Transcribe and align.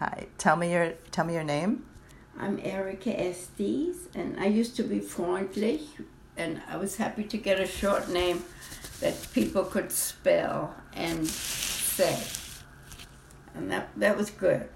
Hi. 0.00 0.28
Tell 0.38 0.56
me 0.56 0.72
your 0.72 0.94
tell 1.10 1.26
me 1.26 1.34
your 1.34 1.44
name. 1.44 1.84
I'm 2.38 2.58
Erika 2.62 3.10
Estes, 3.20 4.08
and 4.14 4.40
I 4.40 4.46
used 4.46 4.74
to 4.76 4.82
be 4.82 4.98
Freundlich, 4.98 5.88
and 6.38 6.62
I 6.66 6.78
was 6.78 6.96
happy 6.96 7.22
to 7.24 7.36
get 7.36 7.60
a 7.60 7.66
short 7.66 8.08
name 8.08 8.42
that 9.00 9.28
people 9.34 9.62
could 9.62 9.92
spell 9.92 10.74
and 10.94 11.26
say. 11.26 12.18
And 13.54 13.70
that, 13.70 13.90
that 13.94 14.16
was 14.16 14.30
good. 14.30 14.70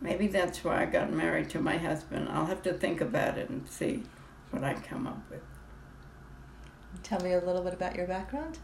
Maybe 0.00 0.26
that's 0.26 0.64
why 0.64 0.82
I 0.82 0.86
got 0.86 1.12
married 1.12 1.48
to 1.50 1.60
my 1.60 1.76
husband. 1.76 2.28
I'll 2.28 2.46
have 2.46 2.64
to 2.64 2.72
think 2.72 3.00
about 3.00 3.38
it 3.38 3.50
and 3.50 3.68
see 3.68 4.02
what 4.50 4.64
I 4.64 4.74
come 4.74 5.06
up 5.06 5.22
with. 5.30 5.44
Tell 7.04 7.20
me 7.20 7.34
a 7.34 7.40
little 7.40 7.62
bit 7.62 7.74
about 7.74 7.94
your 7.94 8.08
background. 8.08 8.58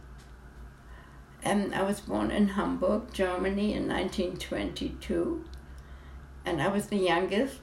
And 1.45 1.73
I 1.73 1.85
was 1.85 2.01
born 2.01 2.33
in 2.33 2.49
Hamburg, 2.49 3.13
Germany 3.13 3.73
in 3.73 3.87
1922. 3.87 5.45
And 6.47 6.63
I 6.63 6.69
was 6.69 6.87
the 6.87 6.97
youngest 6.97 7.59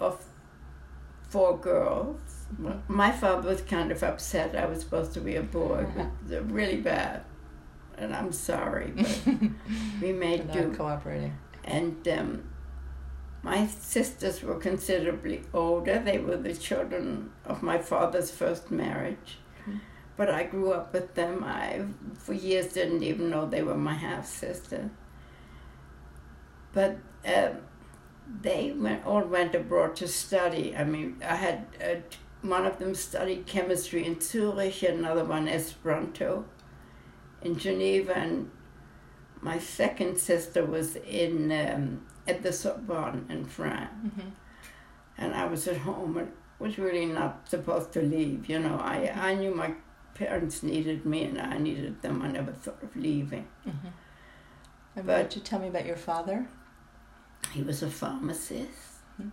of 0.00 0.26
four 1.22 1.56
girls. 1.56 2.20
My 2.88 3.12
father 3.12 3.48
was 3.48 3.60
kind 3.62 3.92
of 3.92 4.02
upset. 4.02 4.56
I 4.56 4.66
was 4.66 4.80
supposed 4.80 5.12
to 5.14 5.20
be 5.20 5.36
a 5.36 5.42
boy, 5.42 5.86
but 6.28 6.50
really 6.50 6.80
bad. 6.80 7.22
And 7.96 8.14
I'm 8.14 8.32
sorry, 8.32 8.92
but 8.96 9.50
we 10.02 10.12
made 10.12 10.50
do. 10.52 10.74
cooperating. 10.74 11.36
And 11.64 12.06
um, 12.08 12.44
my 13.42 13.66
sisters 13.66 14.42
were 14.42 14.56
considerably 14.56 15.42
older. 15.52 15.98
They 15.98 16.18
were 16.18 16.36
the 16.36 16.54
children 16.54 17.30
of 17.44 17.62
my 17.62 17.78
father's 17.78 18.30
first 18.30 18.70
marriage. 18.70 19.38
Mm-hmm. 19.62 19.78
But 20.16 20.30
I 20.30 20.44
grew 20.44 20.72
up 20.72 20.92
with 20.92 21.14
them. 21.14 21.44
I, 21.44 21.84
for 22.14 22.32
years, 22.32 22.72
didn't 22.72 23.02
even 23.02 23.30
know 23.30 23.46
they 23.46 23.62
were 23.62 23.76
my 23.76 23.94
half 23.94 24.26
sister. 24.26 24.90
But 26.72 26.98
um, 27.24 27.58
they 28.42 28.72
went 28.76 29.04
all 29.06 29.22
went 29.22 29.54
abroad 29.54 29.96
to 29.96 30.08
study. 30.08 30.76
I 30.76 30.84
mean, 30.84 31.20
I 31.26 31.36
had 31.36 31.66
uh, 31.82 31.94
one 32.42 32.66
of 32.66 32.78
them 32.78 32.94
studied 32.94 33.46
chemistry 33.46 34.04
in 34.04 34.20
Zurich, 34.20 34.82
another 34.82 35.24
one 35.24 35.48
Esperanto 35.48 36.44
in 37.42 37.58
Geneva, 37.58 38.16
and 38.16 38.50
my 39.40 39.58
second 39.58 40.18
sister 40.18 40.64
was 40.64 40.96
in 40.96 41.52
um, 41.52 42.06
at 42.26 42.42
the 42.42 42.52
Sorbonne 42.52 43.26
in 43.28 43.44
France, 43.44 43.90
mm-hmm. 44.06 44.28
and 45.16 45.34
I 45.34 45.46
was 45.46 45.66
at 45.66 45.78
home 45.78 46.16
and 46.16 46.32
was 46.58 46.78
really 46.78 47.06
not 47.06 47.48
supposed 47.48 47.92
to 47.92 48.02
leave. 48.02 48.48
You 48.48 48.58
know, 48.58 48.78
I 48.82 49.10
I 49.14 49.34
knew 49.34 49.54
my 49.54 49.74
parents 50.14 50.62
needed 50.62 51.06
me 51.06 51.24
and 51.24 51.40
I 51.40 51.58
needed 51.58 52.02
them. 52.02 52.22
I 52.22 52.28
never 52.28 52.52
thought 52.52 52.82
of 52.82 52.94
leaving. 52.96 53.46
Mm-hmm. 53.66 53.88
But, 55.06 55.36
you 55.36 55.42
tell 55.42 55.60
me 55.60 55.68
about 55.68 55.86
your 55.86 55.96
father? 55.96 56.48
He 57.52 57.62
was 57.62 57.82
a 57.82 57.90
pharmacist. 57.90 59.02
Mm-hmm. 59.20 59.28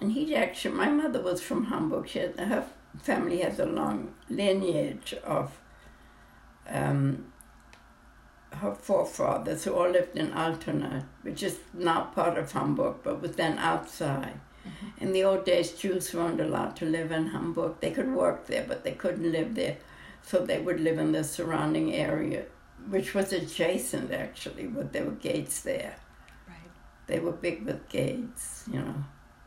And 0.00 0.12
he 0.12 0.34
actually, 0.34 0.74
my 0.74 0.88
mother 0.88 1.22
was 1.22 1.40
from 1.42 1.66
Hamburg. 1.66 2.08
She 2.08 2.20
had, 2.20 2.38
her 2.38 2.66
family 3.02 3.38
has 3.38 3.58
a 3.58 3.66
long 3.66 4.14
lineage 4.28 5.14
of 5.24 5.58
um, 6.68 7.32
her 8.52 8.74
forefathers 8.74 9.64
who 9.64 9.74
all 9.74 9.90
lived 9.90 10.16
in 10.16 10.32
Altona, 10.32 11.06
which 11.22 11.42
is 11.42 11.58
now 11.72 12.02
part 12.14 12.36
of 12.36 12.52
Hamburg, 12.52 12.96
but 13.02 13.22
was 13.22 13.36
then 13.36 13.58
outside. 13.58 14.40
Mm-hmm. 14.66 15.04
In 15.04 15.12
the 15.12 15.24
old 15.24 15.44
days, 15.44 15.72
Jews 15.72 16.12
weren't 16.12 16.40
allowed 16.40 16.76
to 16.76 16.84
live 16.84 17.12
in 17.12 17.28
Hamburg. 17.28 17.76
They 17.80 17.90
could 17.90 18.12
work 18.12 18.46
there, 18.46 18.64
but 18.66 18.84
they 18.84 18.92
couldn't 18.92 19.30
live 19.30 19.54
there. 19.54 19.78
So 20.22 20.44
they 20.44 20.60
would 20.60 20.80
live 20.80 20.98
in 20.98 21.12
the 21.12 21.24
surrounding 21.24 21.94
area, 21.94 22.44
which 22.88 23.14
was 23.14 23.32
adjacent 23.32 24.12
actually, 24.12 24.66
but 24.66 24.92
there 24.92 25.04
were 25.04 25.12
gates 25.12 25.62
there. 25.62 25.96
They 27.10 27.18
were 27.18 27.32
big 27.32 27.66
with 27.66 27.88
gates, 27.88 28.64
you 28.72 28.78
know, 28.78 28.94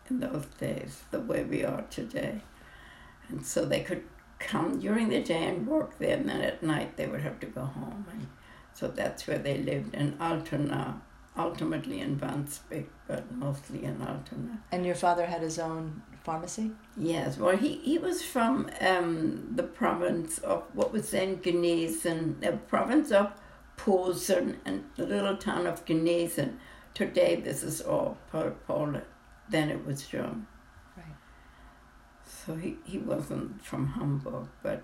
in 0.10 0.20
those 0.20 0.46
days, 0.60 1.04
the 1.12 1.22
way 1.22 1.46
we 1.46 1.64
are 1.64 1.84
today. 1.84 2.42
And 3.30 3.46
so 3.46 3.64
they 3.64 3.80
could 3.80 4.04
come 4.38 4.80
during 4.80 5.08
the 5.08 5.24
day 5.24 5.46
and 5.46 5.66
work 5.66 5.98
there, 5.98 6.18
and 6.18 6.28
then 6.28 6.42
at 6.42 6.62
night 6.62 6.98
they 6.98 7.08
would 7.08 7.22
have 7.22 7.40
to 7.40 7.46
go 7.46 7.62
home. 7.62 8.06
And 8.12 8.28
so 8.74 8.90
that's 8.90 9.28
where 9.28 9.38
they 9.38 9.60
lived 9.60 9.96
in 9.96 10.18
Altona, 10.20 11.02
ultimately 11.38 12.02
in 12.02 12.20
Wandsbek, 12.20 12.88
but 13.08 13.32
mostly 13.32 13.86
in 13.86 14.02
Altona. 14.02 14.60
And 14.74 14.86
your 14.86 14.96
father 14.96 15.26
had 15.26 15.42
his 15.42 15.58
own 15.58 16.02
pharmacy? 16.26 16.72
Yes, 16.98 17.38
well, 17.38 17.56
he, 17.56 17.78
he 17.78 17.98
was 17.98 18.22
from 18.24 18.70
um, 18.82 19.54
the 19.56 19.64
province 19.64 20.38
of 20.40 20.64
what 20.74 20.92
was 20.92 21.12
then 21.12 21.38
Gnesen, 21.38 22.42
the 22.42 22.58
province 22.68 23.12
of 23.12 23.32
Posen 23.78 24.60
and 24.66 24.84
the 24.98 25.06
little 25.06 25.38
town 25.38 25.66
of 25.66 25.86
Gnesen. 25.86 26.58
Today, 26.94 27.36
this 27.36 27.64
is 27.64 27.82
all 27.82 28.18
Poland. 28.32 29.04
Then 29.50 29.70
it 29.70 29.86
was 29.86 30.06
German. 30.06 30.48
Right. 30.96 31.06
So 32.26 32.56
he, 32.56 32.78
he 32.86 32.98
wasn't 32.98 33.64
from 33.64 33.88
Hamburg, 33.88 34.48
but 34.62 34.84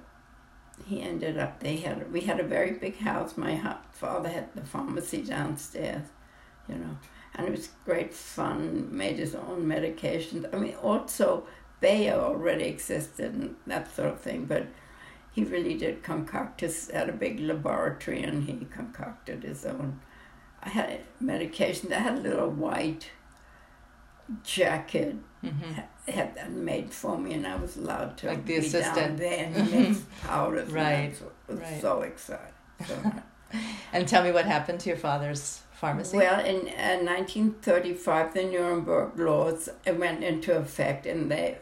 he 0.86 1.02
ended 1.02 1.38
up 1.38 1.60
they 1.60 1.78
had 1.78 2.12
we 2.12 2.22
had 2.22 2.40
a 2.40 2.44
very 2.44 2.72
big 2.72 2.98
house 3.00 3.38
my 3.38 3.78
father 3.92 4.30
had 4.30 4.54
the 4.56 4.62
pharmacy 4.62 5.22
downstairs 5.22 6.08
you 6.68 6.76
know 6.76 6.98
and 7.36 7.48
it 7.48 7.52
was 7.52 7.70
great 7.86 8.14
fun 8.14 8.88
made 8.92 9.18
his 9.18 9.36
own 9.36 9.66
medications 9.66 10.52
i 10.54 10.58
mean 10.58 10.76
also 10.76 11.46
bayer 11.80 12.14
already 12.14 12.66
existed 12.66 13.34
and 13.34 13.56
that 13.68 13.94
sort 13.94 14.10
of 14.10 14.20
thing 14.20 14.46
but 14.46 14.68
he 15.32 15.44
really 15.44 15.78
did 15.78 16.04
concoct 16.04 16.62
his 16.62 16.90
had 16.92 17.10
a 17.10 17.14
big 17.14 17.40
laboratory 17.40 18.24
and 18.24 18.44
he 18.44 18.66
concocted 18.72 19.44
his 19.44 19.66
own 19.66 20.00
i 20.64 20.70
had 20.70 21.02
medication 21.20 21.90
that 21.90 22.02
had 22.02 22.18
a 22.18 22.22
little 22.22 22.50
white 22.50 23.12
jacket 24.44 25.16
mm-hmm. 25.44 26.12
had 26.12 26.36
that 26.36 26.52
made 26.52 26.94
for 26.94 27.18
me, 27.18 27.34
and 27.34 27.48
I 27.48 27.56
was 27.56 27.78
allowed 27.78 28.18
to 28.20 28.28
like 28.28 28.46
the 28.46 28.58
assistant 28.58 28.96
down 28.96 29.16
there 29.18 29.52
and 29.54 29.72
mix 29.72 30.02
powders. 30.24 30.72
right, 30.72 31.14
I 31.48 31.52
was 31.52 31.62
right. 31.62 31.82
so 31.82 32.02
excited. 32.02 32.54
So. 32.88 33.14
and 33.94 34.08
tell 34.08 34.24
me 34.24 34.32
what 34.32 34.46
happened 34.46 34.80
to 34.82 34.90
your 34.90 34.98
father's 34.98 35.62
pharmacy. 35.74 36.18
Well, 36.18 36.40
in 36.46 36.68
uh, 36.68 37.04
1935, 37.04 38.34
the 38.34 38.44
Nuremberg 38.44 39.20
laws 39.20 39.70
went 39.88 40.24
into 40.24 40.56
effect, 40.56 41.06
and 41.06 41.32
they, 41.32 41.58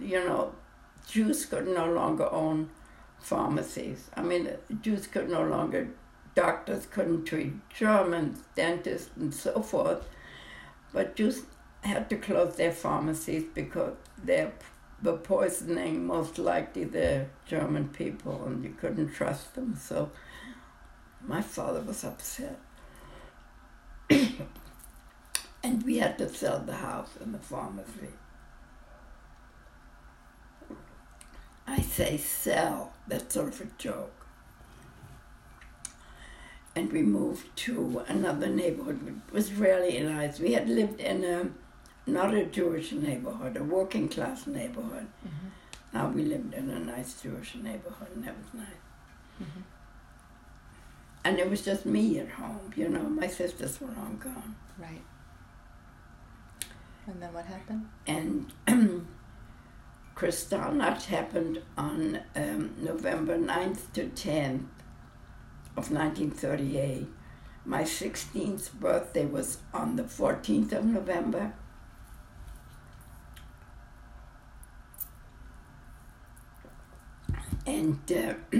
you 0.00 0.24
know, 0.24 0.54
Jews 1.08 1.46
could 1.46 1.68
no 1.68 1.86
longer 1.90 2.30
own 2.30 2.70
pharmacies. 3.20 4.10
I 4.16 4.22
mean, 4.22 4.50
Jews 4.80 5.06
could 5.06 5.28
no 5.28 5.42
longer, 5.42 5.88
doctors 6.34 6.86
couldn't 6.86 7.24
treat 7.24 7.52
Germans, 7.70 8.42
dentists, 8.54 9.10
and 9.16 9.34
so 9.34 9.62
forth. 9.62 10.06
But 10.92 11.16
Jews 11.16 11.42
had 11.82 12.10
to 12.10 12.16
close 12.16 12.56
their 12.56 12.72
pharmacies 12.72 13.44
because 13.54 13.94
they 14.22 14.50
were 15.02 15.16
poisoning 15.16 16.06
most 16.06 16.38
likely 16.38 16.84
the 16.84 17.26
German 17.46 17.88
people 17.88 18.44
and 18.44 18.62
you 18.64 18.70
couldn't 18.70 19.14
trust 19.14 19.54
them. 19.54 19.76
So 19.76 20.10
my 21.26 21.42
father 21.42 21.80
was 21.80 22.04
upset. 22.04 22.58
and 24.10 25.82
we 25.84 25.98
had 25.98 26.18
to 26.18 26.28
sell 26.28 26.60
the 26.60 26.76
house 26.76 27.10
and 27.20 27.32
the 27.34 27.38
pharmacy. 27.38 28.08
I 31.66 31.80
say 31.80 32.16
sell, 32.16 32.92
that's 33.06 33.34
sort 33.34 33.48
of 33.48 33.60
a 33.60 33.66
joke. 33.78 34.19
And 36.80 36.90
we 36.90 37.02
moved 37.02 37.54
to 37.56 38.02
another 38.08 38.46
neighborhood, 38.46 39.02
which 39.04 39.34
was 39.34 39.52
really 39.52 40.00
nice. 40.00 40.40
We 40.40 40.52
had 40.54 40.66
lived 40.66 40.98
in 40.98 41.24
a 41.24 41.50
not 42.10 42.32
a 42.32 42.46
Jewish 42.46 42.92
neighborhood, 42.92 43.58
a 43.58 43.62
working 43.62 44.08
class 44.08 44.46
neighborhood. 44.46 45.06
Mm-hmm. 45.22 45.48
Now 45.92 46.08
we 46.08 46.24
lived 46.24 46.54
in 46.54 46.70
a 46.70 46.78
nice 46.78 47.20
Jewish 47.20 47.54
neighborhood, 47.54 48.08
and 48.14 48.24
that 48.24 48.34
was 48.34 48.54
nice. 48.54 48.82
Mm-hmm. 49.42 49.60
And 51.22 51.38
it 51.38 51.50
was 51.50 51.62
just 51.62 51.84
me 51.84 52.18
at 52.18 52.30
home, 52.30 52.72
you 52.74 52.88
know. 52.88 53.02
My 53.02 53.26
sisters 53.26 53.78
were 53.78 53.88
all 53.88 54.14
gone. 54.18 54.56
Right. 54.78 55.04
And 57.06 57.20
then 57.20 57.34
what 57.34 57.44
happened? 57.44 57.90
And 58.06 58.50
Kristallnacht 60.16 61.04
happened 61.04 61.60
on 61.76 62.20
um, 62.34 62.74
November 62.78 63.36
9th 63.36 63.92
to 63.92 64.06
10th 64.06 64.64
of 65.80 65.90
1938. 65.90 67.06
My 67.64 67.82
16th 67.82 68.72
birthday 68.74 69.24
was 69.24 69.58
on 69.72 69.96
the 69.96 70.02
14th 70.02 70.72
of 70.72 70.84
November. 70.84 71.54
And 77.66 77.98
uh, 78.12 78.34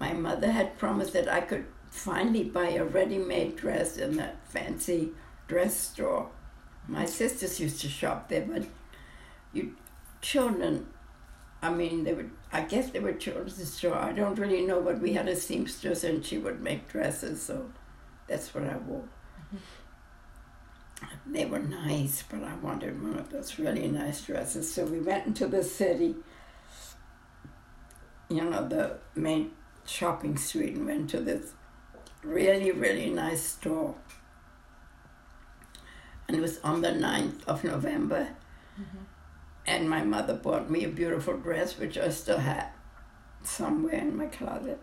my 0.00 0.12
mother 0.12 0.50
had 0.50 0.78
promised 0.78 1.14
that 1.14 1.28
I 1.28 1.40
could 1.40 1.64
finally 1.90 2.44
buy 2.44 2.70
a 2.70 2.84
ready 2.84 3.18
made 3.18 3.56
dress 3.56 3.96
in 3.96 4.16
that 4.16 4.36
fancy 4.46 5.12
dress 5.48 5.78
store. 5.78 6.28
My 6.86 7.06
sisters 7.06 7.60
used 7.60 7.80
to 7.80 7.88
shop 7.88 8.28
there, 8.28 8.46
but 8.46 8.66
you 9.54 9.74
children, 10.20 10.86
I 11.62 11.70
mean, 11.70 12.04
they 12.04 12.12
would, 12.12 12.30
I 12.52 12.62
guess 12.62 12.90
they 12.90 13.00
were 13.00 13.12
children's 13.12 13.72
store. 13.72 13.96
I 13.96 14.12
don't 14.12 14.38
really 14.38 14.66
know, 14.66 14.82
but 14.82 15.00
we 15.00 15.14
had 15.14 15.28
a 15.28 15.36
seamstress 15.36 16.04
and 16.04 16.24
she 16.24 16.38
would 16.38 16.60
make 16.60 16.88
dresses, 16.88 17.42
so 17.42 17.70
that's 18.26 18.54
what 18.54 18.64
I 18.64 18.76
wore. 18.76 19.08
Mm-hmm. 19.54 21.32
they 21.32 21.44
were 21.46 21.58
nice, 21.58 22.24
but 22.28 22.42
I 22.42 22.54
wanted 22.56 23.02
one 23.02 23.18
of 23.18 23.30
those 23.30 23.58
really 23.58 23.86
nice 23.88 24.22
dresses. 24.22 24.72
So 24.72 24.84
we 24.84 25.00
went 25.00 25.26
into 25.26 25.46
the 25.46 25.62
city, 25.62 26.16
you 28.28 28.42
know, 28.42 28.66
the 28.68 28.98
main 29.14 29.52
shopping 29.86 30.36
street, 30.36 30.74
and 30.74 30.86
went 30.86 31.10
to 31.10 31.20
this 31.20 31.52
really, 32.22 32.72
really 32.72 33.10
nice 33.10 33.42
store. 33.42 33.94
And 36.28 36.36
it 36.36 36.40
was 36.40 36.58
on 36.60 36.82
the 36.82 36.88
9th 36.88 37.44
of 37.44 37.62
November. 37.62 38.28
Mm-hmm. 38.80 39.04
And 39.66 39.90
my 39.90 40.04
mother 40.04 40.34
bought 40.34 40.70
me 40.70 40.84
a 40.84 40.88
beautiful 40.88 41.36
dress, 41.36 41.78
which 41.78 41.98
I 41.98 42.10
still 42.10 42.38
have 42.38 42.70
somewhere 43.42 43.98
in 43.98 44.16
my 44.16 44.26
closet. 44.26 44.78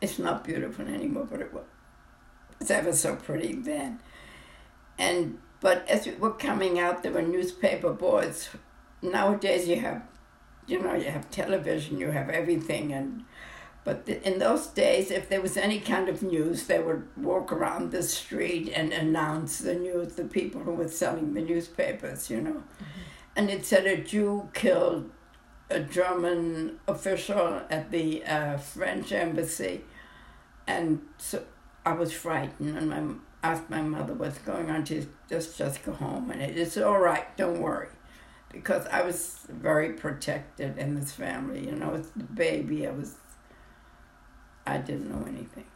It's 0.00 0.18
not 0.18 0.44
beautiful 0.44 0.86
anymore, 0.86 1.26
but 1.28 1.40
it 1.40 1.52
was. 1.52 1.64
Ever 2.70 2.92
so 2.92 3.16
pretty 3.16 3.52
then. 3.52 3.98
And 4.98 5.38
but 5.60 5.86
as 5.88 6.06
we 6.06 6.12
were 6.14 6.32
coming 6.32 6.78
out, 6.78 7.02
there 7.02 7.12
were 7.12 7.22
newspaper 7.22 7.92
boards. 7.92 8.48
Nowadays, 9.02 9.68
you 9.68 9.80
have, 9.80 10.02
you 10.66 10.80
know, 10.80 10.94
you 10.94 11.10
have 11.10 11.30
television, 11.30 11.98
you 11.98 12.10
have 12.10 12.30
everything, 12.30 12.92
and 12.92 13.24
but 13.82 14.06
the, 14.06 14.26
in 14.26 14.38
those 14.38 14.68
days, 14.68 15.10
if 15.10 15.28
there 15.28 15.42
was 15.42 15.56
any 15.58 15.78
kind 15.80 16.08
of 16.08 16.22
news, 16.22 16.66
they 16.66 16.78
would 16.80 17.06
walk 17.16 17.52
around 17.52 17.90
the 17.90 18.02
street 18.02 18.72
and 18.74 18.92
announce 18.92 19.58
the 19.58 19.74
news. 19.74 20.14
The 20.14 20.24
people 20.24 20.62
who 20.62 20.72
were 20.72 20.88
selling 20.88 21.34
the 21.34 21.42
newspapers, 21.42 22.30
you 22.30 22.40
know, 22.40 22.62
Mm-hmm. 22.62 23.13
And 23.36 23.50
it 23.50 23.64
said 23.64 23.86
a 23.86 23.96
Jew 23.96 24.48
killed 24.54 25.10
a 25.70 25.80
German 25.80 26.78
official 26.86 27.62
at 27.70 27.90
the 27.90 28.24
uh, 28.24 28.56
French 28.58 29.12
embassy, 29.12 29.84
and 30.66 31.00
so 31.18 31.44
I 31.84 31.92
was 31.92 32.12
frightened, 32.12 32.76
and 32.76 32.94
I 32.94 33.48
asked 33.48 33.68
my 33.68 33.82
mother 33.82 34.14
what's 34.14 34.38
going 34.38 34.70
on. 34.70 34.84
She 34.84 35.06
just 35.28 35.58
just 35.58 35.84
go 35.84 35.92
home, 35.92 36.30
and 36.30 36.40
it, 36.40 36.56
it's 36.56 36.76
all 36.76 36.98
right. 36.98 37.36
Don't 37.36 37.60
worry, 37.60 37.88
because 38.52 38.86
I 38.86 39.02
was 39.02 39.40
very 39.48 39.94
protected 39.94 40.78
in 40.78 40.94
this 40.94 41.12
family. 41.12 41.66
You 41.66 41.72
know, 41.72 41.94
as 41.94 42.08
the 42.10 42.24
baby, 42.24 42.86
I 42.86 42.92
was. 42.92 43.16
I 44.66 44.78
didn't 44.78 45.10
know 45.10 45.26
anything. 45.26 45.66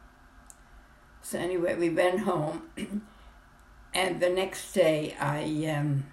So 1.20 1.38
anyway, 1.38 1.74
we 1.74 1.90
went 1.90 2.20
home, 2.20 2.62
and 3.94 4.20
the 4.20 4.30
next 4.30 4.72
day 4.72 5.16
I. 5.18 5.42
Um, 5.74 6.04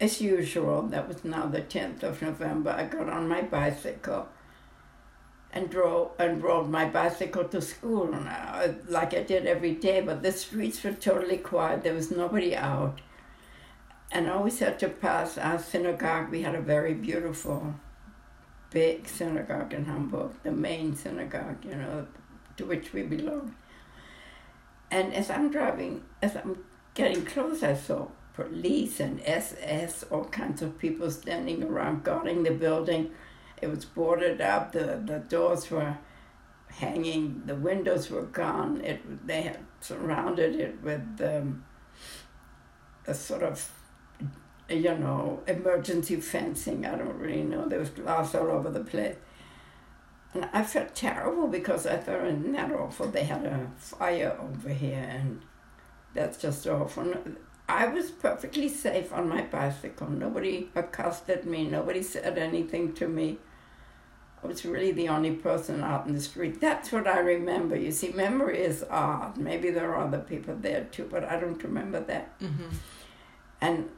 as 0.00 0.20
usual, 0.20 0.82
that 0.88 1.06
was 1.06 1.24
now 1.24 1.46
the 1.46 1.60
10th 1.60 2.02
of 2.02 2.22
November, 2.22 2.70
I 2.70 2.84
got 2.84 3.10
on 3.10 3.28
my 3.28 3.42
bicycle 3.42 4.28
and 5.52 5.68
drove 5.68 6.12
and 6.18 6.42
rode 6.42 6.68
my 6.68 6.86
bicycle 6.88 7.44
to 7.44 7.60
school 7.60 8.14
I, 8.14 8.64
uh, 8.64 8.74
like 8.88 9.14
I 9.14 9.22
did 9.22 9.46
every 9.46 9.74
day, 9.74 10.00
but 10.00 10.22
the 10.22 10.32
streets 10.32 10.82
were 10.82 10.92
totally 10.92 11.38
quiet. 11.38 11.82
There 11.82 11.94
was 11.94 12.10
nobody 12.10 12.56
out. 12.56 13.00
And 14.12 14.28
I 14.28 14.30
always 14.30 14.58
had 14.58 14.78
to 14.80 14.88
pass 14.88 15.36
our 15.38 15.58
synagogue. 15.58 16.30
We 16.30 16.42
had 16.42 16.54
a 16.54 16.60
very 16.60 16.94
beautiful, 16.94 17.74
big 18.70 19.06
synagogue 19.06 19.72
in 19.72 19.84
Hamburg, 19.84 20.32
the 20.42 20.52
main 20.52 20.96
synagogue, 20.96 21.64
you 21.64 21.74
know, 21.74 22.06
to 22.56 22.64
which 22.64 22.92
we 22.92 23.02
belong. 23.02 23.54
And 24.90 25.12
as 25.14 25.30
I'm 25.30 25.50
driving, 25.50 26.02
as 26.22 26.36
I'm 26.36 26.64
getting 26.94 27.24
close, 27.24 27.62
I 27.62 27.74
saw 27.74 28.08
police 28.40 29.00
and 29.00 29.20
SS, 29.24 30.04
all 30.10 30.24
kinds 30.24 30.62
of 30.62 30.78
people 30.78 31.10
standing 31.10 31.62
around 31.62 32.04
guarding 32.04 32.42
the 32.42 32.50
building. 32.50 33.10
It 33.60 33.68
was 33.68 33.84
boarded 33.84 34.40
up. 34.40 34.72
The 34.72 35.02
the 35.04 35.18
doors 35.18 35.70
were 35.70 35.98
hanging. 36.68 37.42
The 37.46 37.54
windows 37.54 38.10
were 38.10 38.22
gone. 38.22 38.80
It 38.82 39.26
they 39.26 39.42
had 39.42 39.58
surrounded 39.80 40.56
it 40.56 40.82
with 40.82 41.20
um, 41.20 41.64
a 43.06 43.14
sort 43.14 43.42
of 43.42 43.70
you 44.68 44.94
know 44.96 45.42
emergency 45.46 46.16
fencing. 46.16 46.86
I 46.86 46.96
don't 46.96 47.18
really 47.18 47.42
know. 47.42 47.68
There 47.68 47.80
was 47.80 47.90
glass 47.90 48.34
all 48.34 48.50
over 48.50 48.70
the 48.70 48.84
place. 48.84 49.16
And 50.32 50.48
I 50.52 50.62
felt 50.62 50.94
terrible 50.94 51.48
because 51.48 51.86
I 51.86 51.96
thought, 51.96 52.24
isn't 52.24 52.52
that 52.52 52.70
awful? 52.72 53.08
They 53.08 53.24
had 53.24 53.44
a 53.44 53.68
fire 53.78 54.38
over 54.40 54.68
here, 54.68 55.04
and 55.10 55.42
that's 56.14 56.38
just 56.38 56.68
awful. 56.68 57.12
I 57.70 57.86
was 57.86 58.10
perfectly 58.10 58.68
safe 58.68 59.12
on 59.12 59.28
my 59.28 59.42
bicycle. 59.42 60.10
Nobody 60.10 60.70
accosted 60.74 61.44
me. 61.44 61.68
Nobody 61.68 62.02
said 62.02 62.36
anything 62.36 62.92
to 62.94 63.06
me. 63.06 63.38
I 64.42 64.46
was 64.48 64.64
really 64.64 64.90
the 64.90 65.08
only 65.08 65.32
person 65.32 65.82
out 65.84 66.06
in 66.06 66.14
the 66.14 66.20
street. 66.20 66.60
That's 66.60 66.90
what 66.90 67.06
I 67.06 67.20
remember. 67.20 67.76
You 67.76 67.92
see, 67.92 68.10
memory 68.10 68.60
is 68.60 68.84
odd. 68.90 69.36
Maybe 69.36 69.70
there 69.70 69.94
are 69.94 70.04
other 70.06 70.18
people 70.18 70.56
there 70.56 70.84
too, 70.90 71.06
but 71.10 71.24
I 71.24 71.38
don't 71.38 71.62
remember 71.62 72.00
that. 72.00 72.38
Mm-hmm. 72.40 72.68
And 73.60 73.90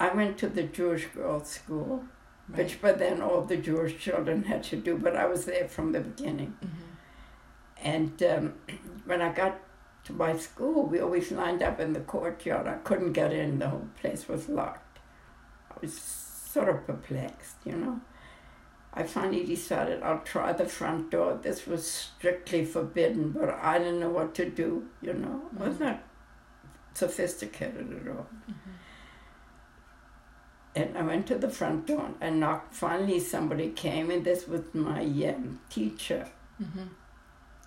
I 0.00 0.08
went 0.12 0.36
to 0.38 0.48
the 0.48 0.64
Jewish 0.64 1.06
girls' 1.06 1.48
school, 1.48 2.04
Right. 2.48 2.58
which 2.64 2.82
by 2.82 2.92
then 2.92 3.20
all 3.22 3.42
the 3.42 3.56
Jewish 3.56 3.98
children 4.02 4.42
had 4.44 4.64
to 4.64 4.76
do, 4.76 4.98
but 4.98 5.14
I 5.14 5.26
was 5.26 5.44
there 5.44 5.68
from 5.68 5.92
the 5.92 6.00
beginning. 6.00 6.56
Mm-hmm. 6.64 7.86
And 7.86 8.22
um, 8.24 8.54
when 9.04 9.22
I 9.22 9.30
got 9.32 9.60
to 10.04 10.12
my 10.12 10.36
school, 10.36 10.86
we 10.86 11.00
always 11.00 11.30
lined 11.30 11.62
up 11.62 11.78
in 11.80 11.92
the 11.92 12.00
courtyard. 12.00 12.66
I 12.66 12.74
couldn't 12.74 13.12
get 13.12 13.32
in, 13.32 13.58
the 13.58 13.68
whole 13.68 13.88
place 14.00 14.28
was 14.28 14.48
locked. 14.48 14.98
I 15.70 15.74
was 15.80 15.96
sort 15.98 16.68
of 16.68 16.86
perplexed, 16.86 17.56
you 17.64 17.72
know. 17.76 18.00
I 18.94 19.04
finally 19.04 19.44
decided 19.44 20.02
I'll 20.02 20.20
try 20.20 20.52
the 20.52 20.66
front 20.66 21.10
door. 21.10 21.38
This 21.42 21.66
was 21.66 21.90
strictly 21.90 22.64
forbidden, 22.64 23.30
but 23.30 23.48
I 23.50 23.78
didn't 23.78 24.00
know 24.00 24.10
what 24.10 24.34
to 24.34 24.50
do, 24.50 24.86
you 25.00 25.14
know. 25.14 25.42
I 25.58 25.68
was 25.68 25.76
Mhm. 25.76 25.80
not 25.80 26.02
sophisticated 26.94 27.90
at 28.00 28.08
all. 28.12 28.26
Mm-hmm. 28.50 28.70
And 30.74 30.96
I 30.98 31.02
went 31.02 31.26
to 31.28 31.36
the 31.36 31.50
front 31.50 31.86
door 31.86 32.10
and 32.20 32.40
knocked. 32.40 32.74
Finally, 32.74 33.20
somebody 33.20 33.70
came, 33.70 34.10
and 34.10 34.24
this 34.24 34.46
was 34.48 34.62
my 34.74 35.02
um, 35.02 35.60
teacher. 35.68 36.28
Mm-hmm. 36.62 36.86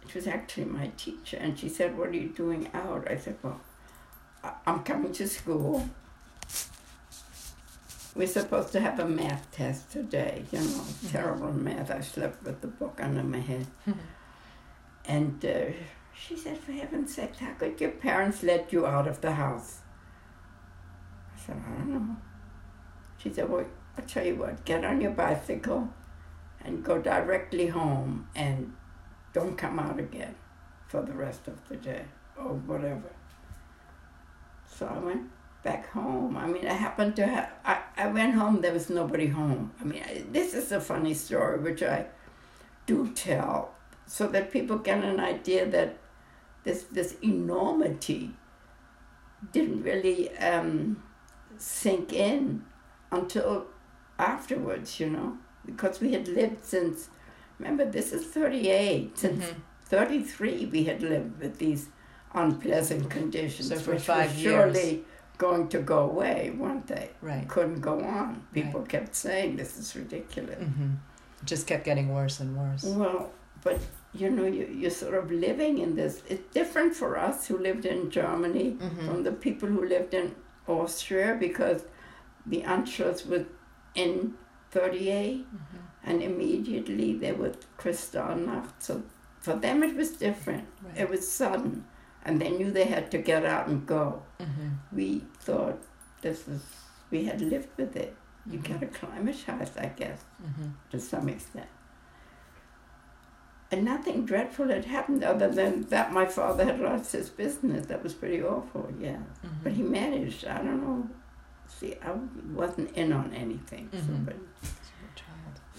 It 0.07 0.13
was 0.15 0.27
actually 0.27 0.65
my 0.65 0.91
teacher, 0.97 1.37
and 1.37 1.57
she 1.57 1.67
said, 1.67 1.97
"What 1.97 2.09
are 2.09 2.15
you 2.15 2.29
doing 2.29 2.69
out?" 2.73 3.09
I 3.09 3.17
said, 3.17 3.37
"Well, 3.41 3.59
I'm 4.65 4.83
coming 4.83 5.11
to 5.13 5.27
school. 5.27 5.89
We're 8.15 8.27
supposed 8.27 8.71
to 8.73 8.79
have 8.79 8.99
a 8.99 9.07
math 9.07 9.51
test 9.51 9.91
today. 9.91 10.45
You 10.51 10.59
know, 10.59 10.83
terrible 11.11 11.51
math. 11.51 11.91
I 11.91 12.01
slept 12.01 12.43
with 12.43 12.61
the 12.61 12.67
book 12.67 12.99
under 13.01 13.23
my 13.23 13.39
head." 13.39 13.67
And 15.05 15.43
uh, 15.43 15.71
she 16.13 16.37
said, 16.37 16.57
"For 16.59 16.71
heaven's 16.71 17.13
sake, 17.15 17.35
how 17.37 17.53
could 17.53 17.81
your 17.81 17.91
parents 17.91 18.43
let 18.43 18.71
you 18.71 18.85
out 18.85 19.07
of 19.07 19.21
the 19.21 19.31
house?" 19.33 19.79
I 21.35 21.39
said, 21.45 21.57
"I 21.57 21.77
don't 21.79 21.89
know." 21.89 22.15
She 23.17 23.33
said, 23.33 23.49
"Well, 23.49 23.65
I'll 23.97 24.05
tell 24.05 24.25
you 24.25 24.35
what. 24.35 24.63
Get 24.65 24.85
on 24.85 25.01
your 25.01 25.11
bicycle, 25.11 25.89
and 26.63 26.83
go 26.83 27.01
directly 27.01 27.67
home, 27.67 28.27
and 28.35 28.73
don't 29.35 29.57
come 29.63 29.77
out 29.85 29.99
again 30.07 30.35
for 30.87 31.01
the 31.09 31.15
rest 31.25 31.47
of 31.47 31.57
the 31.69 31.77
day 31.91 32.03
or 32.37 32.53
whatever." 32.71 33.11
So 34.75 34.87
I 34.87 34.97
went 35.09 35.25
back 35.63 35.89
home. 35.91 36.37
I 36.37 36.47
mean, 36.47 36.65
I 36.67 36.73
happened 36.73 37.15
to 37.17 37.27
have. 37.27 37.49
I, 37.73 37.75
I 38.03 38.07
went 38.07 38.35
home. 38.35 38.61
There 38.61 38.73
was 38.73 38.89
nobody 38.89 39.27
home. 39.27 39.71
I 39.81 39.83
mean, 39.83 40.03
I, 40.03 40.23
this 40.31 40.53
is 40.53 40.71
a 40.71 40.81
funny 40.81 41.13
story, 41.13 41.59
which 41.59 41.83
I 41.83 42.05
do 42.85 42.97
tell 43.13 43.71
so 44.07 44.27
that 44.27 44.51
people 44.51 44.77
get 44.77 45.03
an 45.03 45.19
idea 45.19 45.65
that 45.77 45.97
this 46.63 46.83
this 46.91 47.15
enormity 47.23 48.31
didn't 49.51 49.83
really 49.83 50.35
um, 50.37 51.03
sink 51.57 52.13
in 52.13 52.63
until 53.11 53.65
afterwards, 54.17 54.99
you 54.99 55.09
know, 55.09 55.37
because 55.65 55.99
we 55.99 56.13
had 56.13 56.27
lived 56.27 56.63
since. 56.63 57.09
Remember, 57.59 57.85
this 57.85 58.11
is 58.13 58.25
thirty 58.25 58.69
eight. 58.69 59.17
Since 59.17 59.45
Mhm. 59.45 59.55
thirty 59.85 60.21
three, 60.23 60.65
we 60.65 60.83
had 60.85 61.01
lived 61.01 61.39
with 61.41 61.57
these 61.57 61.89
unpleasant 62.33 63.09
conditions, 63.09 63.69
So 63.69 63.75
for 63.77 63.93
which 63.93 64.07
were 64.07 64.23
years. 64.23 64.41
surely 64.41 65.03
going 65.37 65.67
to 65.69 65.79
go 65.79 65.99
away, 66.09 66.53
weren't 66.57 66.87
they? 66.87 67.09
Right. 67.21 67.47
Couldn't 67.47 67.81
go 67.81 67.99
on. 68.01 68.43
People 68.53 68.81
kept 68.83 69.15
saying 69.15 69.55
this 69.57 69.77
is 69.77 69.95
ridiculous. 69.95 70.63
Mm-hmm. 70.63 70.91
Just 71.45 71.67
kept 71.67 71.83
getting 71.85 72.09
worse 72.13 72.39
and 72.39 72.57
worse. 72.57 72.83
Well, 72.83 73.31
but 73.63 73.79
you 74.13 74.29
know, 74.29 74.45
you, 74.45 74.65
you're 74.67 74.91
sort 74.91 75.13
of 75.13 75.29
living 75.31 75.77
in 75.79 75.95
this. 75.95 76.23
It's 76.29 76.53
different 76.53 76.95
for 76.95 77.17
us 77.17 77.47
who 77.47 77.57
lived 77.57 77.85
in 77.85 78.09
Germany 78.09 78.77
Mm-hmm. 78.79 79.05
from 79.07 79.23
the 79.23 79.31
people 79.31 79.67
who 79.69 79.85
lived 79.85 80.13
in 80.13 80.35
Austria 80.67 81.35
because 81.39 81.83
the 82.45 82.61
Anschluss 82.63 83.25
was 83.27 83.43
in 83.93 84.33
38 84.71 85.45
Mm-hmm. 85.45 85.77
And 86.05 86.21
immediately 86.21 87.13
they 87.17 87.31
were 87.33 87.51
Kristallnacht. 87.77 88.71
So 88.79 89.03
for 89.41 89.55
them 89.55 89.83
it 89.83 89.95
was 89.95 90.11
different. 90.11 90.67
Right. 90.83 90.97
It 91.01 91.09
was 91.09 91.29
sudden 91.29 91.85
and 92.23 92.39
they 92.41 92.49
knew 92.51 92.71
they 92.71 92.85
had 92.85 93.11
to 93.11 93.17
get 93.17 93.45
out 93.45 93.67
and 93.67 93.85
go. 93.85 94.21
Mm-hmm. 94.39 94.69
We 94.95 95.23
thought 95.39 95.79
this 96.21 96.47
was, 96.47 96.63
we 97.11 97.25
had 97.25 97.41
lived 97.41 97.69
with 97.77 97.95
it. 97.95 98.15
You 98.51 98.59
Mhm. 98.59 98.63
get 98.63 98.83
acclimatized, 98.83 99.77
I 99.77 99.87
guess 100.01 100.21
Mm-hmm. 100.43 100.69
to 100.91 100.99
some 100.99 101.27
extent. 101.29 101.67
and 103.71 103.83
nothing 103.83 104.25
dreadful 104.25 104.67
had 104.69 104.85
happened 104.85 105.23
other 105.23 105.49
than 105.49 105.81
that 105.89 106.13
my 106.13 106.25
father 106.25 106.63
had 106.65 106.79
lost 106.79 107.11
his 107.11 107.29
business. 107.29 107.87
That 107.87 108.03
was 108.03 108.13
pretty 108.13 108.41
awful, 108.43 108.85
yeah. 108.99 109.17
Mhm. 109.43 109.63
But 109.63 109.71
he 109.73 109.81
managed. 109.81 110.45
I 110.45 110.57
don't 110.65 110.81
know. 110.81 111.09
See, 111.67 111.95
I 112.01 112.11
wasn't 112.53 112.91
in 112.95 113.11
on 113.11 113.33
anything. 113.33 113.89
So, 113.91 113.97
Mhm. 114.13 114.25
but. 114.27 114.35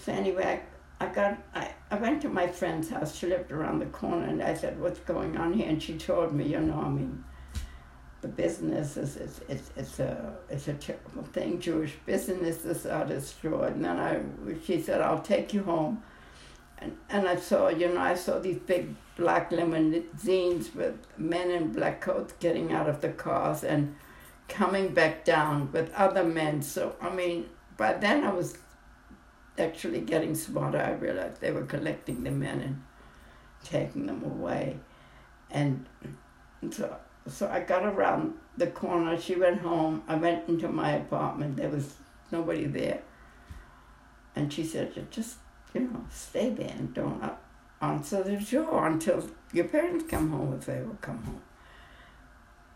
So 0.07 0.13
anyway, 0.13 0.61
I, 1.01 1.05
I 1.05 1.13
got 1.13 1.37
I, 1.53 1.69
I 1.91 1.95
went 1.95 2.21
to 2.21 2.29
my 2.29 2.47
friend's 2.47 2.89
house. 2.89 3.13
She 3.13 3.27
lived 3.27 3.51
around 3.51 3.79
the 3.79 3.87
corner, 3.87 4.25
and 4.25 4.41
I 4.41 4.53
said, 4.53 4.79
"What's 4.79 5.01
going 5.01 5.35
on 5.35 5.51
here?" 5.51 5.67
And 5.67 5.83
she 5.83 5.97
told 5.97 6.33
me, 6.33 6.45
you 6.45 6.61
know, 6.61 6.79
I 6.79 6.87
mean, 6.87 7.25
the 8.21 8.29
business 8.29 8.95
is 8.95 9.17
it's 9.17 9.41
it's, 9.49 9.71
it's 9.75 9.99
a 9.99 10.33
it's 10.49 10.69
a 10.69 10.75
terrible 10.75 11.23
thing. 11.33 11.59
Jewish 11.59 11.95
businesses 12.05 12.85
are 12.85 13.03
destroyed. 13.05 13.73
And 13.73 13.83
then 13.83 13.99
I 13.99 14.21
she 14.65 14.81
said, 14.81 15.01
"I'll 15.01 15.19
take 15.19 15.53
you 15.53 15.63
home." 15.63 16.01
And, 16.77 16.95
and 17.09 17.27
I 17.27 17.35
saw, 17.35 17.67
you 17.67 17.89
know, 17.89 17.99
I 17.99 18.15
saw 18.15 18.39
these 18.39 18.59
big 18.59 18.95
black 19.17 19.51
limousines 19.51 20.73
with 20.73 20.95
men 21.17 21.51
in 21.51 21.73
black 21.73 21.99
coats 21.99 22.33
getting 22.39 22.71
out 22.71 22.87
of 22.87 23.01
the 23.01 23.09
cars 23.09 23.65
and 23.65 23.95
coming 24.47 24.93
back 24.93 25.25
down 25.25 25.69
with 25.73 25.91
other 25.95 26.23
men. 26.23 26.61
So, 26.61 26.95
I 27.01 27.09
mean, 27.09 27.49
by 27.75 27.93
then 27.93 28.23
I 28.23 28.31
was 28.31 28.57
actually 29.59 30.01
getting 30.01 30.35
smarter. 30.35 30.79
I 30.79 30.91
realized 30.91 31.41
they 31.41 31.51
were 31.51 31.65
collecting 31.65 32.23
the 32.23 32.31
men 32.31 32.59
and 32.61 32.83
taking 33.63 34.05
them 34.05 34.23
away. 34.23 34.77
And 35.49 35.85
so, 36.71 36.95
so 37.27 37.47
I 37.47 37.61
got 37.61 37.83
around 37.85 38.33
the 38.57 38.67
corner. 38.67 39.19
She 39.19 39.35
went 39.35 39.61
home. 39.61 40.03
I 40.07 40.15
went 40.15 40.47
into 40.47 40.67
my 40.67 40.91
apartment. 40.91 41.57
There 41.57 41.69
was 41.69 41.95
nobody 42.31 42.65
there. 42.65 43.01
And 44.35 44.51
she 44.53 44.63
said, 44.63 45.11
just, 45.11 45.37
you 45.73 45.81
know, 45.81 46.05
stay 46.09 46.49
there 46.49 46.75
and 46.77 46.93
don't 46.93 47.23
answer 47.81 48.23
the 48.23 48.37
door 48.37 48.87
until 48.87 49.27
your 49.53 49.65
parents 49.65 50.05
come 50.07 50.31
home, 50.31 50.53
if 50.53 50.65
they 50.65 50.81
will 50.81 50.97
come 51.01 51.23
home. 51.23 51.41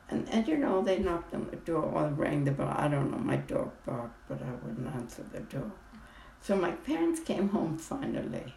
And, 0.09 0.27
and 0.29 0.47
you 0.47 0.57
know, 0.57 0.81
they 0.81 0.99
knocked 0.99 1.33
on 1.33 1.47
the 1.49 1.55
door 1.55 1.83
or 1.83 2.07
rang 2.09 2.43
the 2.43 2.51
bell. 2.51 2.73
I 2.75 2.87
don't 2.87 3.11
know, 3.11 3.17
my 3.17 3.37
dog 3.37 3.71
barked, 3.85 4.27
but 4.27 4.41
I 4.41 4.51
wouldn't 4.65 4.93
answer 4.93 5.23
the 5.31 5.39
door. 5.39 5.71
So 6.41 6.55
my 6.55 6.71
parents 6.71 7.19
came 7.19 7.49
home 7.49 7.77
finally. 7.77 8.53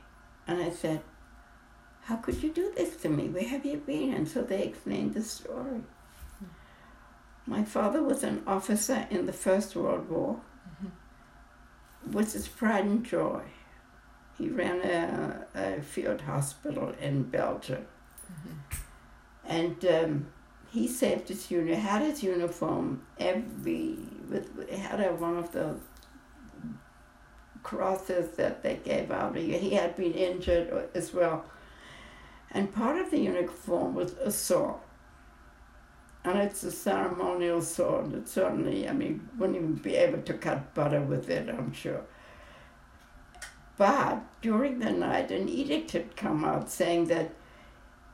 And 0.47 0.63
I 0.63 0.71
said, 0.71 1.03
How 2.03 2.17
could 2.17 2.43
you 2.43 2.51
do 2.53 2.73
this 2.77 2.97
to 3.03 3.09
me? 3.09 3.29
Where 3.29 3.49
have 3.49 3.65
you 3.65 3.79
been? 3.79 4.13
And 4.15 4.29
so 4.29 4.43
they 4.43 4.63
explained 4.63 5.15
the 5.15 5.23
story. 5.23 5.83
My 7.47 7.63
father 7.65 8.03
was 8.03 8.23
an 8.25 8.43
officer 8.47 9.07
in 9.11 9.27
the 9.27 9.33
First 9.33 9.77
World 9.77 10.09
War 10.09 10.41
Mhm. 10.83 12.13
was 12.13 12.33
his 12.33 12.49
pride 12.49 12.85
and 12.87 13.05
joy. 13.05 13.43
He 14.39 14.49
ran 14.49 14.81
a, 14.81 15.47
a 15.55 15.83
field 15.83 16.23
hospital 16.23 16.95
in 17.01 17.25
Belgium. 17.25 17.87
Mhm. 18.33 18.79
And 19.45 19.85
um, 19.85 20.27
he 20.71 20.89
saved 20.89 21.29
his 21.29 21.51
uniform, 21.51 21.81
had 21.81 22.03
his 22.03 22.23
uniform 22.23 23.03
every, 23.19 23.99
with, 24.31 24.69
had 24.71 25.01
a, 25.01 25.13
one 25.13 25.37
of 25.37 25.53
the 25.53 25.77
crosses 27.65 28.37
that 28.37 28.63
they 28.63 28.77
gave 28.77 29.11
out. 29.11 29.37
He, 29.37 29.71
had 29.71 29.97
been 29.97 30.13
injured 30.13 30.89
as 30.95 31.13
well. 31.13 31.45
And 32.53 32.73
part 32.73 33.01
of 33.01 33.11
the 33.11 33.19
uniform 33.19 33.95
was 33.95 34.13
a 34.13 34.31
sword. 34.31 34.77
And 36.23 36.39
it's 36.39 36.63
a 36.63 36.71
ceremonial 36.71 37.61
sword. 37.61 38.15
It 38.15 38.29
certainly, 38.29 38.89
I 38.89 38.93
mean, 38.93 39.29
wouldn't 39.37 39.59
even 39.59 39.75
be 39.75 39.97
able 39.97 40.23
to 40.23 40.35
cut 40.35 40.73
butter 40.75 41.01
with 41.01 41.29
it, 41.29 41.49
I'm 41.49 41.73
sure. 41.73 42.03
But 43.77 44.23
during 44.41 44.79
the 44.79 44.93
night, 44.93 45.33
an 45.33 45.49
edict 45.49 45.91
had 45.91 46.17
come 46.17 46.45
out 46.45 46.71
saying 46.71 47.07
that 47.07 47.33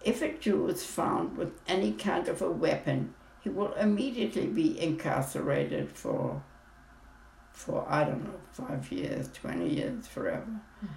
if 0.02 0.22
a 0.22 0.32
Jew 0.32 0.68
is 0.68 0.84
found 0.84 1.36
with 1.36 1.52
any 1.68 1.92
kind 1.92 2.28
of 2.28 2.40
a 2.40 2.50
weapon, 2.50 3.14
he 3.42 3.50
will 3.50 3.74
immediately 3.74 4.46
be 4.46 4.80
incarcerated 4.80 5.90
for, 5.92 6.42
for 7.52 7.86
I 7.88 8.04
don't 8.04 8.24
know, 8.24 8.40
five 8.52 8.90
years, 8.92 9.28
20 9.32 9.68
years, 9.68 10.06
forever. 10.06 10.46
Mhm. 10.84 10.88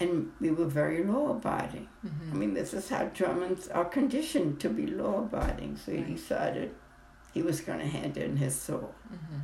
And 0.00 0.32
we 0.40 0.50
were 0.50 0.66
very 0.66 1.04
law 1.04 1.30
abiding. 1.30 1.88
I 2.04 2.08
Mhm. 2.08 2.32
mean, 2.34 2.54
this 2.54 2.74
is 2.74 2.88
how 2.88 3.06
Germans 3.06 3.68
are 3.68 3.84
conditioned 3.84 4.60
to 4.60 4.68
be 4.68 4.86
law 4.86 5.20
abiding. 5.20 5.76
So 5.76 5.92
he 5.92 5.98
Right. 5.98 6.16
decided 6.16 6.74
he 7.32 7.42
was 7.42 7.60
going 7.60 7.78
to 7.78 7.86
hand 7.86 8.16
in 8.16 8.36
his 8.36 8.54
soul. 8.60 8.94
Mhm. 9.12 9.40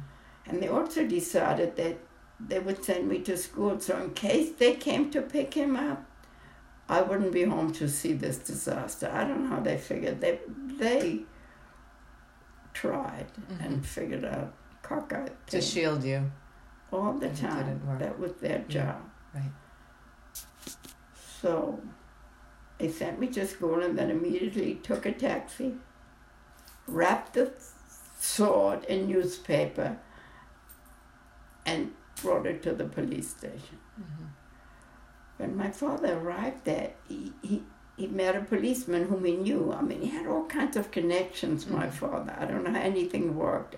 And 0.47 0.63
they 0.63 0.69
also 0.69 1.07
decided 1.07 1.77
that 1.77 1.99
they 2.41 2.59
would 2.59 2.83
send 2.85 3.07
me 3.09 3.21
to 3.21 3.37
school. 3.37 3.79
So 3.79 3.97
in 4.03 4.11
case 4.15 4.53
they 4.59 4.75
came 4.75 5.11
to 5.13 5.23
pick 5.23 5.55
him 5.55 5.77
up, 5.77 6.05
I 6.89 7.03
wouldn't 7.03 7.33
be 7.33 7.45
home 7.45 7.71
to 7.75 7.89
see 7.89 8.15
this 8.15 8.39
disaster. 8.39 9.09
I 9.13 9.23
don't 9.25 9.45
know 9.45 9.51
how 9.57 9.61
they 9.61 9.79
figured. 9.79 10.21
They 10.21 10.41
they 10.79 11.25
tried 12.73 13.27
and 13.61 13.85
figured 13.87 14.25
out 14.25 14.53
cockeyed 14.83 15.33
To 15.49 15.61
shield 15.61 16.05
you. 16.05 16.31
all 16.93 17.13
the 17.15 17.29
time. 17.31 17.67
didn't 17.67 17.87
work. 17.87 17.99
That 18.01 18.19
was 18.19 18.33
their 18.35 18.65
Yeah, 18.69 18.75
job. 18.93 18.97
right. 19.35 19.53
So 21.41 21.81
they 22.79 22.89
sent 22.91 23.19
me 23.21 23.29
to 23.29 23.47
school 23.47 23.83
and 23.83 23.97
then 23.99 24.11
immediately 24.11 24.75
took 24.77 25.07
a 25.07 25.13
taxi, 25.13 25.75
wrapped 26.87 27.35
the 27.35 27.53
sword 28.19 28.85
in 28.85 29.07
newspaper, 29.09 29.97
and 31.67 31.93
brought 32.23 32.47
it 32.47 32.63
to 32.63 32.73
the 32.73 32.85
police 32.85 33.31
station. 33.31 33.79
Mhm. 34.01 34.27
When 35.39 35.57
my 35.57 35.71
father 35.71 36.19
arrived 36.19 36.65
there, 36.65 36.93
he, 37.09 37.33
he, 37.43 37.63
he 37.97 38.07
met 38.09 38.37
a 38.37 38.41
policeman 38.43 39.07
whom 39.09 39.25
he 39.25 39.37
knew. 39.37 39.73
I 39.73 39.81
mean, 39.83 40.03
he 40.03 40.09
had 40.09 40.27
all 40.27 40.45
kinds 40.47 40.77
of 40.77 40.91
connections, 40.91 41.67
my 41.67 41.87
Mhm. 41.87 41.93
father. 41.93 42.35
I 42.39 42.45
don't 42.45 42.65
know 42.65 42.73
how 42.73 42.81
anything 42.81 43.37
worked. 43.37 43.77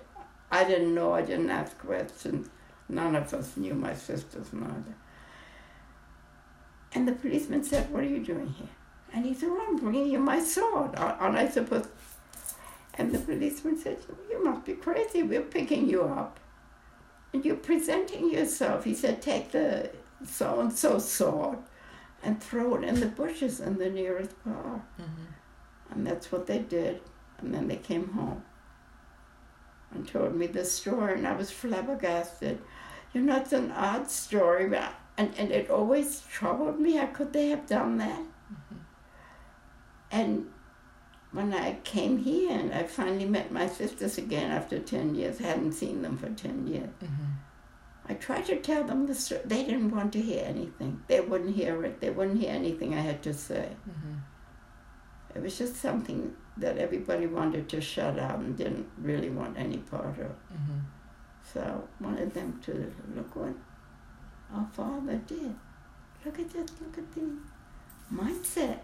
I 0.53 0.63
didn't 0.65 0.95
know, 0.95 1.13
I 1.13 1.23
didn't 1.23 1.51
ask 1.51 1.77
questions. 1.79 2.49
None 2.89 3.17
of 3.17 3.33
us 3.35 3.57
knew, 3.57 3.75
my 3.75 3.95
sisters 3.95 4.53
neither. 4.53 4.95
And 6.95 7.09
the 7.09 7.13
policeman 7.13 7.65
said, 7.65 7.91
What 7.91 8.03
are 8.05 8.09
you 8.09 8.21
doing 8.23 8.49
here? 8.49 8.69
And 9.15 9.25
he 9.25 9.35
said, 9.35 9.49
Well, 9.51 9.63
I'm 9.67 9.77
bringing 9.77 10.11
you 10.11 10.19
my 10.19 10.41
sword. 10.41 10.95
Are- 10.97 11.17
Aren't 11.19 11.37
I 11.39 11.49
supposed 11.49 11.89
And 12.95 13.13
the 13.13 13.19
policeman 13.19 13.79
said, 13.79 13.99
You 14.31 14.45
must 14.45 14.65
be 14.67 14.75
crazy. 14.75 15.23
We're 15.23 15.41
picking 15.43 15.89
you 15.89 16.03
up. 16.03 16.39
And 17.33 17.45
you're 17.45 17.57
presenting 17.57 18.31
yourself. 18.31 18.85
He 18.85 18.95
said, 18.95 19.23
Take 19.23 19.53
the 19.53 19.91
so 20.25 20.61
and 20.61 20.73
so 20.73 20.99
sword 20.99 21.59
and 22.23 22.41
throw 22.43 22.77
it 22.77 22.85
in 22.85 23.01
the 23.01 23.07
bushes 23.07 23.59
in 23.59 23.79
the 23.79 23.89
nearest 23.91 24.33
park. 24.45 24.83
Mhm. 25.01 25.27
And 25.91 26.07
that's 26.07 26.31
what 26.31 26.47
they 26.47 26.59
did. 26.59 27.01
And 27.39 27.53
then 27.55 27.69
they 27.69 27.77
came 27.77 28.09
home 28.11 28.45
and 29.95 30.07
told 30.07 30.35
me 30.35 30.47
this 30.47 30.73
story, 30.73 31.15
and 31.15 31.27
I 31.27 31.35
was 31.35 31.51
flabbergasted. 31.51 32.59
You 33.13 33.21
know, 33.23 33.37
it's 33.37 33.53
an 33.53 33.71
odd 33.73 34.11
story, 34.11 34.69
but 34.69 34.79
I- 34.81 34.93
and, 35.19 35.35
and 35.37 35.51
it 35.53 35.69
always 35.71 36.23
troubled 36.33 36.81
me. 36.81 36.97
How 36.97 37.07
could 37.07 37.33
they 37.35 37.49
have 37.51 37.67
done 37.67 37.99
that? 37.99 38.19
Mhm. 38.21 38.77
And 40.11 40.47
when 41.33 41.53
I 41.53 41.75
came 41.85 42.17
here 42.19 42.51
and 42.51 42.73
I 42.73 42.85
finally 42.85 43.27
met 43.27 43.53
my 43.53 43.67
sisters 43.67 44.17
again 44.19 44.51
after 44.51 44.79
10 44.79 45.15
years, 45.15 45.41
I 45.41 45.45
hadn't 45.45 45.73
seen 45.73 46.01
them 46.03 46.17
for 46.17 46.31
10 46.31 46.67
years. 46.67 46.89
Mhm. 47.03 47.09
I 48.09 48.15
tried 48.15 48.47
to 48.47 48.57
tell 48.61 48.85
them 48.85 49.07
the 49.07 49.15
story. 49.15 49.43
They 49.45 49.63
didn't 49.65 49.91
want 49.95 50.13
to 50.15 50.21
hear 50.21 50.45
anything. 50.45 51.03
They 51.09 51.21
wouldn't 51.21 51.55
hear 51.55 51.85
it. 51.85 52.01
They 52.01 52.11
wouldn't 52.11 52.41
hear 52.41 52.51
anything 52.51 52.95
I 52.95 53.01
had 53.01 53.23
to 53.25 53.35
say. 53.35 53.69
Mhm. 53.89 54.02
It 55.35 55.43
was 55.43 55.57
just 55.59 55.77
something 55.77 56.35
that 56.59 56.77
everybody 56.79 57.27
wanted 57.27 57.69
to 57.71 57.81
shut 57.81 58.19
out 58.19 58.39
and 58.41 58.57
didn't 58.57 58.89
really 58.99 59.31
want 59.31 59.57
any 59.59 59.79
part 59.79 60.19
of. 60.19 60.33
Mhm. 60.53 60.81
So 61.53 61.61
I 62.01 62.05
wanted 62.05 62.33
them 62.35 62.61
to 62.63 62.93
look 63.15 63.35
what 63.37 63.55
our 64.55 64.67
father 64.73 65.17
did. 65.27 65.55
Look 66.25 66.39
at 66.39 66.51
this, 66.51 66.71
look 66.81 66.99
at 66.99 67.13
the 67.13 67.31
mindset 68.13 68.79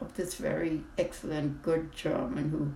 of 0.00 0.12
this 0.14 0.34
very 0.34 0.84
excellent, 0.98 1.62
good 1.62 1.92
German 1.92 2.50
who 2.50 2.72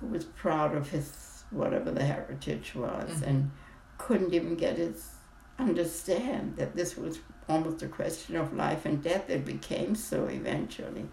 who 0.00 0.08
was 0.08 0.24
proud 0.26 0.74
of 0.76 0.90
his 0.90 1.44
whatever 1.50 1.90
the 1.90 2.04
heritage 2.04 2.74
was 2.74 3.10
Mhm. 3.22 3.26
and 3.26 3.50
couldn't 3.98 4.34
even 4.34 4.54
get 4.54 4.76
his 4.76 5.14
understand 5.58 6.54
that 6.56 6.76
this 6.76 6.96
was 6.98 7.18
almost 7.48 7.82
a 7.82 7.88
question 7.88 8.36
of 8.36 8.52
life 8.52 8.84
and 8.84 9.02
death. 9.02 9.30
It 9.30 9.44
became 9.46 9.94
so 9.94 10.26
eventually. 10.26 11.08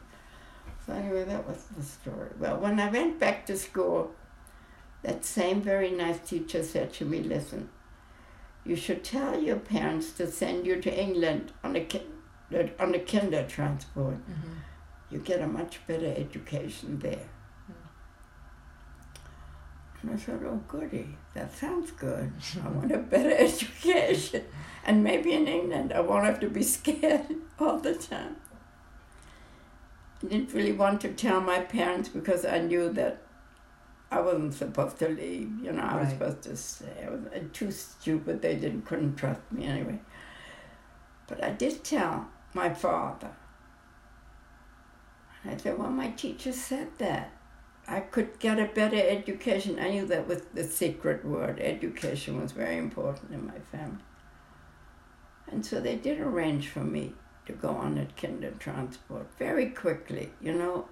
So 0.85 0.93
anyway, 0.93 1.23
that 1.23 1.47
was 1.47 1.63
the 1.77 1.83
story. 1.83 2.29
Well, 2.39 2.57
when 2.59 2.79
I 2.79 2.89
went 2.89 3.19
back 3.19 3.45
to 3.45 3.57
school, 3.57 4.11
that 5.01 5.23
same 5.25 5.61
very 5.61 5.91
nice 5.91 6.19
teacher 6.19 6.63
said 6.63 6.93
to 6.93 7.05
me, 7.05 7.21
"Listen, 7.23 7.69
you 8.65 8.75
should 8.75 9.03
tell 9.03 9.39
your 9.41 9.57
parents 9.57 10.11
to 10.13 10.27
send 10.29 10.65
you 10.65 10.81
to 10.81 10.91
England 11.05 11.51
on 11.63 11.75
a 11.75 11.81
ki- 11.85 12.07
on 12.79 12.93
a 12.95 12.99
Kindertransport. 12.99 14.19
Mhm. 14.19 14.55
You 15.09 15.19
get 15.19 15.41
a 15.41 15.47
much 15.47 15.85
better 15.87 16.13
education 16.17 16.99
there." 16.99 17.27
And 20.01 20.11
I 20.11 20.17
said, 20.17 20.41
"Oh, 20.43 20.61
goody, 20.67 21.17
that 21.33 21.53
sounds 21.55 21.91
good. 21.91 22.31
I 22.63 22.67
want 22.67 22.91
a 22.91 22.97
better 22.97 23.31
education, 23.47 24.43
and 24.85 25.01
maybe 25.03 25.31
in 25.31 25.47
England 25.47 25.93
I 25.93 26.01
won't 26.01 26.25
have 26.25 26.39
to 26.41 26.49
be 26.49 26.63
scared 26.63 27.27
all 27.59 27.79
the 27.79 27.95
time." 27.95 28.35
Didn't 30.29 30.53
really 30.53 30.71
want 30.71 31.01
to 31.01 31.13
tell 31.13 31.41
my 31.41 31.59
parents 31.59 32.09
because 32.09 32.45
I 32.45 32.59
knew 32.59 32.91
that 32.93 33.21
I 34.11 34.21
wasn't 34.21 34.53
supposed 34.53 34.97
to 34.99 35.09
leave. 35.09 35.51
You 35.61 35.71
know, 35.71 35.81
I 35.81 36.01
was 36.01 36.09
supposed 36.09 36.43
to 36.43 36.55
stay. 36.55 37.05
I 37.05 37.09
was 37.09 37.21
uh, 37.25 37.39
too 37.51 37.71
stupid. 37.71 38.41
They 38.41 38.55
didn't 38.55 38.85
couldn't 38.85 39.15
trust 39.15 39.41
me 39.51 39.65
anyway. 39.65 39.99
But 41.27 41.43
I 41.43 41.51
did 41.51 41.83
tell 41.83 42.27
my 42.53 42.73
father. 42.73 43.31
And 45.43 45.53
I 45.53 45.57
said, 45.57 45.77
"Well, 45.79 45.89
my 45.89 46.09
teacher 46.11 46.51
said 46.51 46.89
that 46.99 47.31
I 47.87 48.01
could 48.01 48.39
get 48.39 48.59
a 48.59 48.65
better 48.65 49.01
education." 49.01 49.79
I 49.79 49.89
knew 49.89 50.05
that 50.05 50.27
was 50.27 50.43
the 50.53 50.63
secret 50.63 51.25
word. 51.25 51.59
Education 51.59 52.41
was 52.41 52.51
very 52.51 52.77
important 52.77 53.31
in 53.31 53.47
my 53.47 53.59
family. 53.71 54.03
And 55.47 55.65
so 55.65 55.81
they 55.81 55.95
did 55.95 56.19
arrange 56.19 56.69
for 56.69 56.83
me 56.83 57.13
to 57.45 57.53
go 57.53 57.69
on 57.69 57.97
a 57.97 58.05
Kindertransport 58.19 59.25
very 59.37 59.67
quickly, 59.69 60.31
you 60.41 60.53
know. 60.53 60.87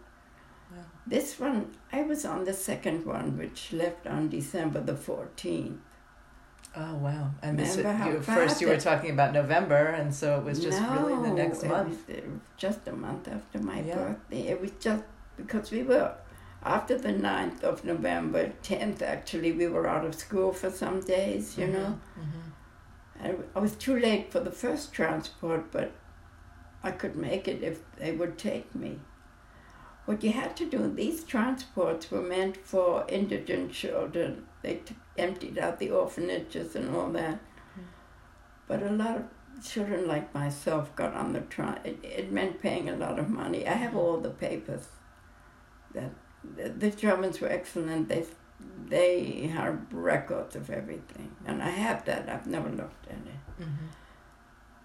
Wow. 0.72 0.77
This 1.05 1.39
one, 1.39 1.72
I 1.91 2.03
was 2.03 2.25
on 2.25 2.46
the 2.46 2.53
second 2.53 3.05
one, 3.05 3.38
which 3.38 3.74
left 3.74 4.08
on 4.08 4.29
December 4.29 4.81
the 4.81 4.93
14th. 4.93 5.77
Oh 6.74 6.96
wow! 6.96 7.31
And 7.41 7.60
this 7.60 7.75
you, 7.75 8.22
first 8.22 8.62
you 8.62 8.67
were 8.67 8.75
it- 8.75 8.79
talking 8.79 9.12
about 9.12 9.34
November, 9.34 9.88
and 9.88 10.15
so 10.15 10.38
it 10.38 10.46
was 10.46 10.63
just 10.63 10.81
really 10.81 11.15
the 11.15 11.27
No, 11.27 11.36
next 11.36 11.63
it 11.63 11.67
month. 11.67 12.08
was, 12.08 12.15
uh, 12.17 12.22
just 12.55 12.88
a 12.88 12.93
month 12.93 13.27
after 13.27 13.60
my 13.60 13.81
Yeah. 13.81 13.96
birthday. 13.96 14.48
It 14.48 14.62
was 14.62 14.72
just 14.79 15.03
because 15.36 15.70
we 15.70 15.84
were, 15.84 16.13
after 16.63 16.98
the 16.98 17.12
9th 17.12 17.62
of 17.63 17.84
November, 17.84 18.53
10th 18.63 19.01
actually, 19.01 19.51
we 19.51 19.67
were 19.67 19.86
out 19.86 20.05
of 20.05 20.15
school 20.15 20.53
for 20.53 20.70
some 20.70 21.01
days, 21.01 21.58
you 21.58 21.67
know. 21.67 22.00
hmm 22.15 22.50
I, 23.24 23.36
I 23.55 23.60
was 23.60 23.75
too 23.75 24.00
late 24.00 24.31
for 24.31 24.39
the 24.39 24.51
first 24.51 24.93
transport, 24.93 25.72
but 25.72 25.91
I 26.83 26.91
could 26.91 27.15
make 27.15 27.47
it 27.47 27.63
if 27.63 27.79
they 27.97 28.11
would 28.11 28.38
take 28.38 28.73
me. 28.73 29.00
What 30.05 30.23
you 30.23 30.31
had 30.31 30.57
to 30.57 30.65
do, 30.65 30.91
these 30.91 31.23
transports 31.23 32.09
were 32.09 32.21
meant 32.21 32.57
for 32.57 33.05
indigent 33.07 33.71
children. 33.71 34.45
They 34.63 34.75
t- 34.75 34.95
emptied 35.17 35.59
out 35.59 35.79
the 35.79 35.91
orphanages 35.91 36.75
and 36.75 36.95
all 36.95 37.09
that. 37.11 37.39
But 38.67 38.81
a 38.83 38.89
lot 38.89 39.17
of 39.17 39.25
children 39.63 40.07
like 40.07 40.33
myself 40.33 40.95
got 40.95 41.13
on 41.13 41.33
the 41.33 41.41
train. 41.41 41.77
It, 41.83 42.00
it 42.03 42.31
meant 42.31 42.61
paying 42.61 42.89
a 42.89 42.95
lot 42.95 43.19
of 43.19 43.29
money. 43.29 43.67
I 43.67 43.73
have 43.73 43.95
all 43.95 44.17
the 44.17 44.29
papers. 44.29 44.88
That 45.93 46.11
the, 46.55 46.69
the 46.69 46.89
Germans 46.89 47.39
were 47.41 47.50
excellent. 47.50 48.09
They 48.09 48.25
they 48.88 49.47
have 49.53 49.91
records 49.91 50.55
of 50.55 50.69
everything, 50.69 51.35
and 51.45 51.61
I 51.61 51.69
have 51.69 52.05
that. 52.05 52.29
I've 52.29 52.47
never 52.47 52.69
looked 52.69 53.07
at 53.07 53.17
it. 53.17 53.63
hmm 53.63 53.85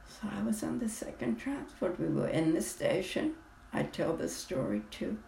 So 0.08 0.28
I 0.30 0.42
was 0.42 0.62
on 0.62 0.78
the 0.78 0.88
second 0.88 1.36
transport. 1.36 2.00
We 2.00 2.08
were 2.08 2.28
in 2.28 2.54
the 2.54 2.62
station. 2.62 3.34
I 3.72 3.82
tell 3.82 4.16
the 4.16 4.28
story 4.28 4.82
too. 4.90 5.18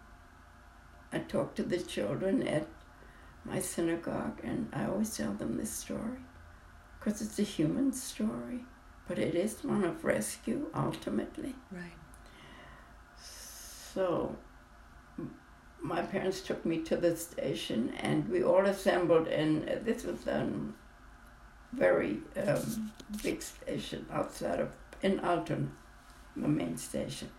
I 1.11 1.19
talk 1.19 1.55
to 1.55 1.63
the 1.63 1.79
children 1.79 2.47
at 2.47 2.67
my 3.45 3.59
synagogue, 3.59 4.41
and 4.43 4.69
I 4.73 4.85
always 4.85 5.15
tell 5.15 5.33
them 5.33 5.57
this 5.57 5.71
story 5.71 6.19
because 6.99 7.21
it's 7.21 7.39
a 7.39 7.43
human 7.43 7.93
story, 7.93 8.65
but 9.07 9.17
it 9.17 9.35
is 9.35 9.63
one 9.63 9.83
of 9.83 10.03
rescue 10.03 10.67
ultimately. 10.75 11.55
Right. 11.71 11.97
So 13.93 14.35
my 15.81 16.01
parents 16.01 16.41
took 16.41 16.65
me 16.65 16.79
to 16.83 16.97
the 16.97 17.15
station, 17.15 17.93
and 17.99 18.27
we 18.29 18.43
all 18.43 18.65
assembled. 18.65 19.27
Uh, 19.27 19.79
this 19.83 20.03
was 20.03 20.27
a 20.27 20.47
very 21.73 22.19
um, 22.45 22.91
big 23.23 23.41
station 23.41 24.05
outside 24.11 24.59
of 24.59 24.69
in 25.01 25.19
Altona, 25.19 25.67
the 26.35 26.47
main 26.47 26.77
station. 26.77 27.29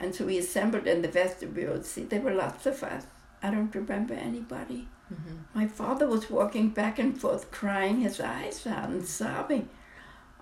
And 0.00 0.14
so 0.14 0.24
we 0.26 0.38
assembled 0.38 0.86
in 0.86 1.02
the 1.02 1.08
vestibule. 1.08 1.82
See, 1.82 2.02
there 2.02 2.20
were 2.20 2.34
lots 2.34 2.66
of 2.66 2.82
us. 2.82 3.06
I 3.42 3.50
don't 3.50 3.74
remember 3.74 4.14
anybody. 4.14 4.88
hmm 5.08 5.36
My 5.54 5.66
father 5.68 6.08
was 6.08 6.30
walking 6.30 6.70
back 6.70 6.98
and 6.98 7.20
forth, 7.20 7.50
crying 7.50 8.00
his 8.00 8.20
eyes 8.20 8.66
out 8.66 8.88
and 8.88 9.06
sobbing. 9.06 9.68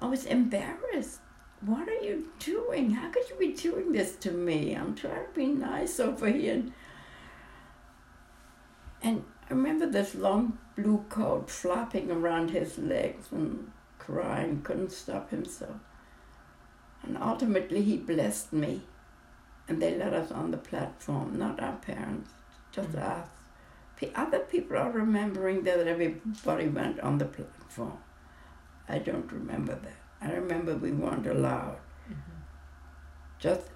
I 0.00 0.06
was 0.06 0.24
embarrassed. 0.24 1.20
What 1.60 1.88
are 1.88 2.02
you 2.02 2.28
doing? 2.38 2.92
How 2.92 3.10
could 3.10 3.28
you 3.28 3.36
be 3.36 3.52
doing 3.52 3.92
this 3.92 4.16
to 4.16 4.30
me? 4.30 4.74
I'm 4.74 4.94
trying 4.94 5.26
to 5.26 5.32
be 5.34 5.46
nice 5.46 6.00
over 6.00 6.28
here. 6.30 6.62
And 9.02 9.24
I 9.50 9.54
remember 9.54 9.86
this 9.86 10.14
long 10.14 10.58
blue 10.76 11.04
coat 11.08 11.50
flapping 11.50 12.10
around 12.10 12.50
his 12.50 12.78
legs 12.78 13.26
and 13.32 13.72
crying, 13.98 14.62
couldn't 14.62 14.92
stop 14.92 15.30
himself. 15.30 15.76
And 17.02 17.18
ultimately, 17.18 17.82
he 17.82 17.96
blessed 17.96 18.52
me. 18.52 18.82
And 19.68 19.82
they 19.82 19.96
let 19.96 20.14
us 20.14 20.30
on 20.30 20.50
the 20.52 20.56
platform, 20.56 21.36
not 21.38 21.60
our 21.60 21.76
parents, 21.76 22.30
just 22.72 22.90
Mhm. 22.92 23.02
us. 23.02 23.28
P- 23.96 24.12
Other 24.14 24.38
people 24.40 24.76
are 24.78 24.90
remembering 24.90 25.62
that 25.64 25.86
everybody 25.86 26.68
went 26.68 27.00
on 27.00 27.18
the 27.18 27.24
platform. 27.24 27.98
I 28.88 28.98
don't 28.98 29.30
remember 29.32 29.74
that. 29.74 29.96
I 30.20 30.32
remember 30.32 30.74
we 30.76 30.92
weren't 30.92 31.26
allowed. 31.26 31.78
hmm 32.06 32.14
Just, 33.38 33.68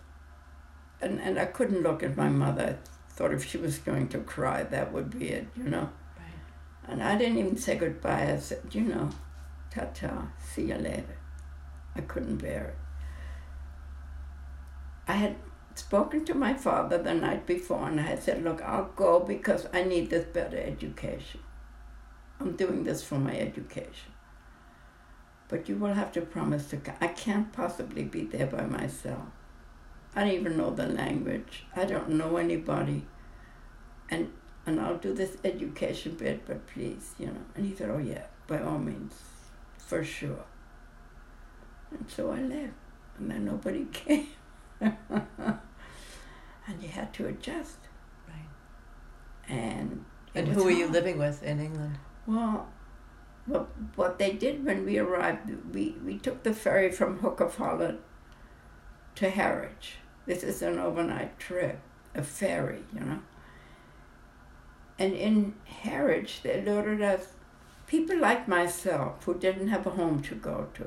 and, 1.01 1.21
and 1.21 1.39
I 1.39 1.47
couldn't 1.47 1.83
look 1.83 2.03
at 2.03 2.17
my 2.17 2.29
mother. 2.29 2.79
Thought 3.15 3.33
if 3.33 3.49
she 3.49 3.59
was 3.59 3.79
going 3.79 4.09
to 4.09 4.19
cry, 4.19 4.65
that 4.65 4.93
would 4.93 5.17
be 5.17 5.29
it, 5.29 5.47
you 5.57 5.65
know. 5.65 5.91
Right. 6.19 6.89
And 6.89 7.03
I 7.03 7.17
didn't 7.17 7.39
even 7.39 7.57
say 7.57 7.77
goodbye. 7.77 8.33
I 8.33 8.39
said, 8.39 8.63
you 8.73 8.83
know, 8.83 9.11
ta 9.71 9.87
ta, 9.95 10.29
see 10.43 10.63
you 10.63 10.75
later. 10.75 11.17
I 11.95 12.01
couldn't 12.01 12.39
bear 12.39 12.65
it. 12.65 12.79
I 15.07 15.13
had 15.13 15.37
spoken 15.77 16.25
to 16.25 16.35
my 16.35 16.55
father 16.55 16.99
the 16.99 17.15
night 17.15 17.47
before 17.47 17.89
and 17.89 18.01
I 18.01 18.05
had 18.05 18.23
said, 18.23 18.43
look, 18.43 18.63
I'll 18.63 18.91
go 18.97 19.21
because 19.21 19.67
I 19.73 19.85
need 19.85 20.11
this 20.11 20.25
better 20.25 20.57
education. 20.57 21.41
I'm 22.41 22.57
doing 22.57 22.85
this 22.85 23.05
for 23.05 23.19
my 23.19 23.37
education. 23.39 24.13
But 25.49 25.69
you 25.69 25.77
will 25.77 25.95
have 25.95 26.11
to 26.13 26.21
promise 26.23 26.69
to 26.71 26.79
come. 26.79 26.97
I 27.01 27.09
can't 27.09 27.53
possibly 27.53 28.03
be 28.03 28.25
there 28.25 28.47
by 28.47 28.65
myself. 28.65 29.29
I 30.17 30.21
don't 30.25 30.33
even 30.33 30.57
know 30.57 30.71
the 30.71 30.87
language. 30.87 31.65
I 31.75 31.85
don't 31.85 32.11
know 32.11 32.37
anybody. 32.37 33.07
And 34.11 34.33
and 34.67 34.81
I'll 34.81 34.97
do 34.97 35.13
this 35.13 35.37
education 35.45 36.15
bit, 36.15 36.47
but 36.47 36.67
please, 36.67 37.15
you 37.19 37.27
know. 37.27 37.45
And 37.55 37.67
he 37.67 37.75
said, 37.75 37.91
oh 37.91 37.99
yeah, 37.99 38.25
by 38.47 38.63
all 38.63 38.79
means, 38.79 39.15
for 39.79 40.03
sure. 40.03 40.45
And 41.91 42.09
so 42.09 42.31
I 42.31 42.41
left, 42.41 42.73
and 43.19 43.31
then 43.31 43.45
nobody 43.45 43.85
came. 43.93 44.29
and 44.81 45.61
you 46.81 46.89
had 46.89 47.13
to 47.15 47.27
adjust. 47.27 47.79
Right. 48.27 48.49
And 49.49 50.05
And 50.35 50.49
who 50.49 50.65
were 50.65 50.71
you 50.71 50.89
living 50.89 51.19
with 51.19 51.43
in 51.43 51.61
England? 51.61 51.99
Well, 52.27 52.69
what, 53.47 53.69
what 53.97 54.19
they 54.19 54.33
did 54.33 54.65
when 54.65 54.85
we 54.87 54.99
arrived, 54.99 55.51
we, 55.75 55.97
we 56.05 56.19
took 56.19 56.43
the 56.43 56.55
ferry 56.55 56.91
from 56.91 57.19
Hook 57.19 57.41
of 57.41 57.57
Holland 57.57 57.99
to 59.17 59.31
Harwich. 59.31 59.97
This 60.27 60.43
is 60.43 60.63
an 60.63 60.79
overnight 60.79 61.39
trip, 61.39 61.79
a 62.15 62.23
ferry, 62.23 62.83
you 62.95 63.01
know. 63.01 63.21
And 64.99 65.13
in 65.13 65.55
Harwich, 65.83 66.41
they 66.43 66.63
loaded 66.63 67.03
us, 67.03 67.27
people 67.87 68.19
like 68.19 68.49
myself 68.49 69.25
who 69.25 69.35
didn't 69.35 69.69
have 69.69 69.87
a 69.87 69.91
home 69.91 70.23
to 70.23 70.35
go 70.35 70.69
to. 70.75 70.87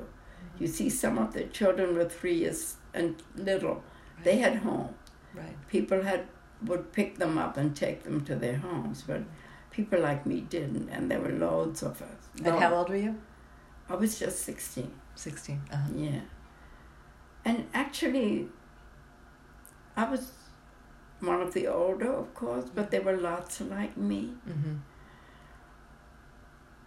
You 0.60 0.68
see, 0.68 0.90
some 0.90 1.18
of 1.18 1.34
the 1.34 1.44
children 1.44 1.96
were 1.96 2.06
three 2.06 2.36
years 2.36 2.78
and 2.94 3.22
little, 3.36 3.84
they 4.24 4.38
had 4.38 4.58
home. 4.58 4.96
Right. 5.36 5.56
People 5.68 6.02
had 6.02 6.28
would 6.64 6.92
pick 6.92 7.20
them 7.20 7.38
up 7.38 7.56
and 7.58 7.76
take 7.76 8.04
them 8.04 8.26
to 8.26 8.36
their 8.36 8.58
homes, 8.58 9.04
but 9.06 9.22
people 9.70 10.00
like 10.00 10.26
me 10.26 10.42
didn't, 10.42 10.90
and 10.90 11.12
there 11.12 11.20
were 11.20 11.32
loads 11.32 11.84
of 11.84 12.02
us. 12.02 12.10
And 12.44 12.58
how 12.58 12.74
old 12.74 12.90
were 12.90 12.96
you? 12.96 13.16
I 13.88 13.96
was 13.96 14.18
just 14.18 14.40
sixteen. 14.40 14.92
16. 15.18 15.62
Uh-huh. 15.72 15.90
Yeah. 15.96 16.20
And 17.44 17.68
actually, 17.74 18.50
I 19.98 20.10
was 20.10 20.32
one 21.20 21.42
of 21.42 21.54
the 21.54 21.68
older, 21.68 22.14
of 22.14 22.34
course, 22.36 22.66
but 22.74 22.92
there 22.92 23.02
were 23.02 23.18
lots 23.18 23.60
like 23.62 23.98
me. 23.98 24.34
hmm 24.46 24.76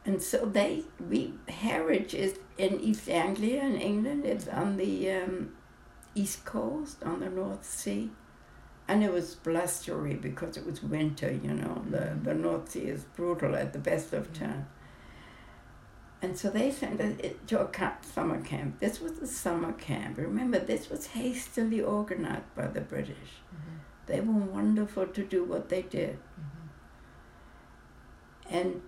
And 0.06 0.22
so 0.22 0.46
they, 0.46 0.84
we, 1.10 1.34
Harwich 1.62 2.14
is 2.14 2.38
in 2.56 2.80
East 2.80 3.08
Anglia 3.08 3.62
in 3.62 3.76
England. 3.76 4.24
It's 4.24 4.48
on 4.48 4.76
the 4.78 5.12
um, 5.12 5.52
east 6.14 6.44
coast, 6.44 7.02
on 7.02 7.20
the 7.20 7.28
North 7.28 7.64
Sea. 7.64 8.10
And 8.88 9.04
it 9.04 9.12
was 9.12 9.34
blustery 9.34 10.14
because 10.14 10.56
it 10.56 10.64
was 10.66 10.82
winter, 10.82 11.30
you 11.30 11.52
know. 11.52 11.84
The, 11.90 12.16
the 12.22 12.34
North 12.34 12.70
Sea 12.70 12.86
is 12.96 13.04
brutal 13.16 13.54
at 13.54 13.72
the 13.72 13.78
best 13.78 14.12
of 14.12 14.32
times. 14.32 14.66
And 16.22 16.36
so 16.38 16.50
they 16.50 16.70
sent 16.70 17.00
us 17.00 17.14
it- 17.18 17.46
to 17.48 17.60
a 17.60 17.66
camp, 17.68 18.04
summer 18.04 18.40
camp. 18.42 18.78
This 18.80 19.00
was 19.00 19.18
a 19.18 19.26
summer 19.26 19.72
camp. 19.72 20.18
Remember, 20.18 20.58
this 20.58 20.90
was 20.90 21.06
hastily 21.08 21.80
organized 21.80 22.54
by 22.54 22.66
the 22.66 22.80
British. 22.82 23.32
hmm 23.50 23.76
They 24.06 24.20
were 24.20 24.44
wonderful 24.58 25.06
to 25.06 25.24
do 25.24 25.44
what 25.44 25.68
they 25.68 25.82
did. 25.82 26.18
hmm 26.36 26.68
And 28.48 28.82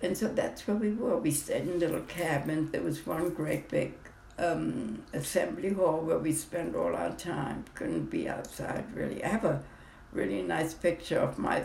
and 0.00 0.16
so 0.16 0.28
that's 0.28 0.66
where 0.66 0.76
we 0.76 0.92
were. 0.92 1.16
We 1.16 1.32
stayed 1.32 1.62
in 1.68 1.78
little 1.80 2.02
cabins. 2.02 2.70
There 2.70 2.82
was 2.82 3.04
one 3.04 3.30
great 3.30 3.68
big 3.68 3.94
um, 4.38 5.02
assembly 5.12 5.72
hall 5.72 6.00
where 6.02 6.18
we 6.18 6.32
spent 6.32 6.76
all 6.76 6.94
our 6.94 7.10
time. 7.16 7.64
Couldn't 7.74 8.06
be 8.10 8.28
outside 8.28 8.84
really. 8.94 9.24
I 9.24 9.28
have 9.28 9.44
a 9.44 9.62
really 10.12 10.42
nice 10.42 10.72
picture 10.74 11.18
of 11.18 11.36
my 11.38 11.64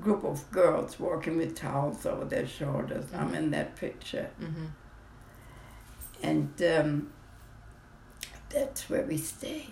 group 0.00 0.24
of 0.24 0.50
girls 0.50 0.98
walking 1.00 1.36
with 1.36 1.54
towels 1.54 2.06
over 2.06 2.24
their 2.24 2.46
shoulders. 2.46 3.06
I'm 3.14 3.30
Mhm. 3.32 3.36
in 3.36 3.50
that 3.50 3.76
picture. 3.76 4.30
Mm-hmm. 4.40 4.66
And 6.22 6.62
um, 6.62 7.12
that's 8.50 8.88
where 8.90 9.04
we 9.04 9.16
stay. 9.16 9.68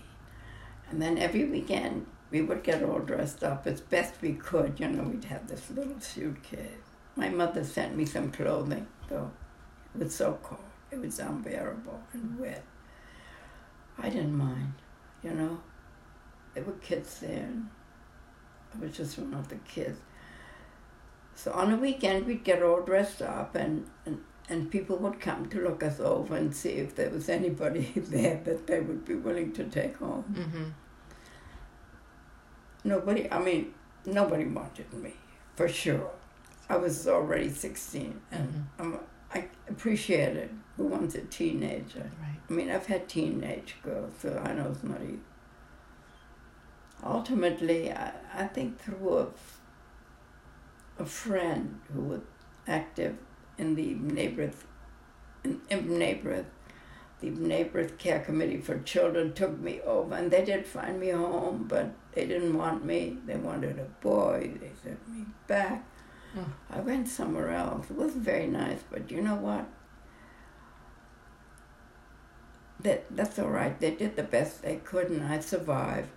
And 0.90 1.00
then 1.02 1.18
every 1.18 1.44
weekend 1.44 2.06
we 2.30 2.40
would 2.42 2.62
get 2.62 2.82
all 2.82 2.98
dressed 3.00 3.42
up 3.44 3.66
as 3.66 3.80
best 3.80 4.20
we 4.22 4.34
could. 4.34 4.78
You 4.80 4.88
know, 4.88 5.02
we'd 5.04 5.24
have 5.24 5.46
this 5.48 5.70
little 5.70 6.00
suitcase. 6.00 6.82
My 7.16 7.28
mother 7.28 7.64
sent 7.64 7.96
me 7.96 8.04
some 8.06 8.30
clothing, 8.30 8.86
though. 9.08 9.30
It 9.94 10.04
was 10.04 10.14
so 10.14 10.38
cold. 10.42 10.60
It 10.90 11.00
was 11.00 11.18
unbearable 11.18 12.00
and 12.12 12.38
wet. 12.38 12.64
I 13.98 14.08
didn't 14.08 14.36
mind, 14.36 14.74
you 15.22 15.32
know. 15.32 15.60
There 16.54 16.64
were 16.64 16.72
kids 16.74 17.20
there. 17.20 17.44
And 17.44 17.68
I 18.74 18.80
was 18.84 18.96
just 18.96 19.18
one 19.18 19.34
of 19.34 19.48
the 19.48 19.56
kids. 19.56 19.98
So 21.34 21.52
on 21.52 21.72
a 21.72 21.76
weekend, 21.76 22.26
we'd 22.26 22.44
get 22.44 22.62
all 22.62 22.80
dressed 22.82 23.22
up, 23.22 23.54
and, 23.54 23.86
and, 24.06 24.20
and 24.48 24.70
people 24.70 24.96
would 24.98 25.20
come 25.20 25.48
to 25.50 25.60
look 25.62 25.82
us 25.82 26.00
over 26.00 26.36
and 26.36 26.54
see 26.54 26.70
if 26.70 26.96
there 26.96 27.10
was 27.10 27.28
anybody 27.28 27.92
there 27.96 28.40
that 28.44 28.66
they 28.66 28.80
would 28.80 29.04
be 29.04 29.14
willing 29.14 29.52
to 29.52 29.64
take 29.64 29.96
home. 29.98 30.24
Mm-hmm. 30.36 30.64
Nobody, 32.84 33.30
I 33.30 33.38
mean, 33.40 33.74
nobody 34.06 34.44
wanted 34.46 34.92
me, 34.92 35.14
for 35.56 35.68
sure. 35.68 36.10
I 36.68 36.76
was 36.76 37.08
already 37.08 37.50
16, 37.50 38.20
and 38.30 38.48
Mhm. 38.48 38.64
I'm, 38.78 38.98
I 39.34 39.48
appreciate 39.68 40.36
it. 40.36 40.50
Who 40.76 40.84
wants 40.84 41.14
a 41.14 41.22
teenager? 41.22 42.10
Right. 42.20 42.38
I 42.48 42.52
mean, 42.52 42.70
I've 42.70 42.86
had 42.86 43.08
teenage 43.08 43.76
girls, 43.82 44.12
so 44.20 44.40
I 44.44 44.52
know 44.54 44.70
it's 44.70 44.84
not 44.84 45.00
easy. 45.02 45.18
Ultimately, 47.04 47.92
I, 47.92 48.12
I 48.34 48.44
think 48.46 48.78
through 48.78 49.18
a, 49.18 49.26
a 51.02 51.06
friend 51.06 51.80
who 51.92 52.02
was 52.02 52.20
active 52.66 53.16
in 53.56 53.74
the 53.74 53.94
neighborhood, 53.94 54.54
in, 55.44 55.60
in 55.70 55.98
neighborhood, 55.98 56.46
the 57.20 57.30
neighborhood 57.30 57.98
care 57.98 58.20
committee 58.20 58.58
for 58.58 58.78
children 58.80 59.32
took 59.32 59.58
me 59.58 59.80
over, 59.80 60.14
and 60.14 60.30
they 60.30 60.44
did 60.44 60.66
find 60.66 61.00
me 61.00 61.10
a 61.10 61.16
home, 61.16 61.66
but 61.68 61.90
they 62.12 62.26
didn't 62.26 62.56
want 62.56 62.84
me. 62.84 63.16
They 63.26 63.36
wanted 63.36 63.78
a 63.78 63.84
boy. 64.02 64.52
They 64.60 64.70
sent 64.82 65.08
me 65.08 65.24
back. 65.46 65.84
Mm. 66.36 66.44
I 66.70 66.80
went 66.80 67.08
somewhere 67.08 67.50
else. 67.50 67.90
It 67.90 67.96
wasn't 67.96 68.24
very 68.24 68.46
nice, 68.46 68.80
but 68.90 69.10
you 69.10 69.20
know 69.20 69.34
what? 69.34 69.66
that 72.80 73.04
that's 73.14 73.38
all 73.38 73.48
right. 73.48 73.78
They 73.78 73.90
did 73.92 74.16
the 74.16 74.22
best 74.22 74.62
they 74.62 74.76
could, 74.76 75.10
and 75.10 75.24
I 75.24 75.40
survived. 75.40 76.10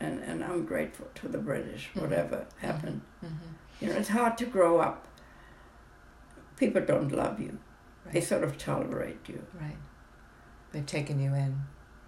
And 0.00 0.22
and 0.22 0.42
I'm 0.42 0.64
grateful 0.64 1.08
to 1.16 1.28
the 1.28 1.38
British. 1.38 1.90
Mhm. 1.94 2.00
Whatever 2.02 2.46
happened, 2.58 3.00
Mm-hmm. 3.24 3.50
you 3.80 3.88
know, 3.92 3.98
it's 3.98 4.08
hard 4.08 4.38
to 4.38 4.46
grow 4.46 4.78
up. 4.80 5.06
People 6.56 6.82
don't 6.82 7.12
love 7.12 7.40
you. 7.40 7.58
They 8.12 8.20
sort 8.20 8.44
of 8.44 8.56
tolerate 8.58 9.28
you. 9.28 9.42
Right. 9.60 9.76
They've 10.72 10.86
taken 10.86 11.20
you 11.20 11.34
in. 11.34 11.62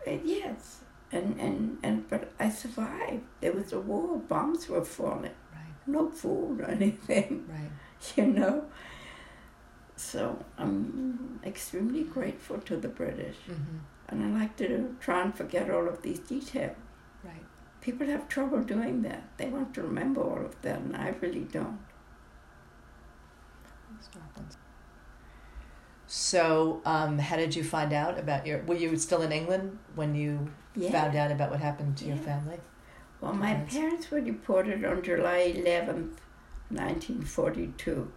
And 0.07 0.21
yes, 0.25 0.81
and 1.13 1.39
and 1.41 1.79
and 1.83 2.09
but 2.09 2.33
I 2.41 2.49
survived. 2.51 3.23
There 3.41 3.53
was 3.53 3.73
a 3.73 3.81
war. 3.81 4.19
Bombs 4.29 4.69
were 4.69 4.85
falling. 4.85 5.37
Right. 5.55 5.75
No 5.87 6.09
food 6.11 6.61
or 6.61 6.65
anything. 6.71 7.45
Right. 7.49 7.71
You 8.17 8.27
know. 8.27 8.65
So 9.97 10.45
I'm 10.59 11.39
extremely 11.45 12.03
grateful 12.05 12.59
to 12.59 12.77
the 12.77 12.89
British, 12.89 13.37
Mm-hmm. 13.49 13.79
and 14.09 14.25
I 14.25 14.41
like 14.41 14.57
to 14.57 14.97
try 15.01 15.21
and 15.23 15.35
forget 15.35 15.71
all 15.71 15.89
of 15.89 16.03
these 16.03 16.19
details. 16.21 16.77
Right. 17.23 17.47
People 17.83 18.07
have 18.07 18.29
trouble 18.29 18.63
doing 18.63 19.03
that. 19.03 19.25
They 19.37 19.49
want 19.49 19.75
to 19.75 19.83
remember 19.83 20.23
all 20.23 20.45
of 20.47 20.61
that, 20.63 20.79
and 20.79 20.97
I 20.97 21.15
really 21.21 21.41
don't. 21.41 21.81
So, 26.07 26.81
um, 26.85 27.19
how 27.19 27.37
did 27.37 27.57
you 27.57 27.65
find 27.65 27.93
out 27.93 28.19
about 28.19 28.47
your? 28.47 28.63
Were 28.65 28.75
you 28.75 28.97
still 28.97 29.23
in 29.23 29.33
England 29.33 29.79
when 29.95 30.15
you 30.15 30.51
found 30.91 31.17
out 31.17 31.31
about 31.33 31.51
what 31.51 31.61
happened 31.61 31.97
to 31.99 32.05
your 32.05 32.17
family? 32.17 32.59
Well, 33.21 33.33
my 33.33 33.55
Parents. 33.55 33.75
parents 33.75 34.11
were 34.11 34.21
deported 34.21 34.85
on 34.85 35.03
July 35.03 35.53
11th, 35.57 36.19
1942. 36.71 38.13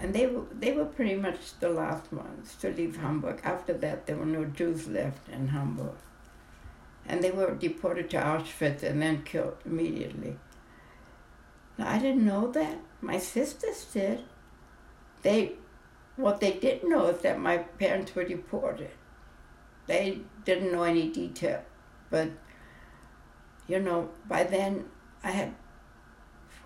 And 0.00 0.14
they 0.14 0.26
were, 0.26 0.44
they 0.52 0.72
were 0.72 0.84
pretty 0.86 1.14
much 1.14 1.58
the 1.60 1.68
last 1.68 2.12
ones 2.12 2.56
to 2.60 2.70
leave 2.70 2.96
Hamburg. 2.96 3.40
After 3.44 3.74
that, 3.74 4.06
there 4.06 4.16
were 4.16 4.26
no 4.26 4.44
Jews 4.44 4.88
left 4.88 5.28
in 5.28 5.48
Hamburg. 5.48 5.96
And 7.08 7.24
they 7.24 7.32
were 7.32 7.54
deported 7.54 8.10
to 8.10 8.18
Auschwitz 8.18 8.84
and 8.84 9.02
then 9.02 9.24
killed 9.24 9.56
immediately. 9.64 10.36
Now, 11.76 11.90
I 11.90 11.98
didn't 11.98 12.24
know 12.24 12.52
that. 12.52 12.78
My 13.00 13.18
sisters 13.18 13.84
did. 13.92 14.24
They, 15.22 15.54
what 16.16 16.40
they 16.40 16.52
didn't 16.52 16.88
know 16.88 17.06
is 17.06 17.22
that 17.22 17.40
my 17.40 17.58
parents 17.58 18.14
were 18.14 18.24
deported. 18.24 18.90
They 19.86 20.20
didn't 20.44 20.70
know 20.70 20.82
any 20.82 21.08
detail. 21.08 21.62
But 22.10 22.30
you 23.68 23.78
know, 23.78 24.08
by 24.26 24.44
then 24.44 24.86
I 25.22 25.30
had 25.30 25.54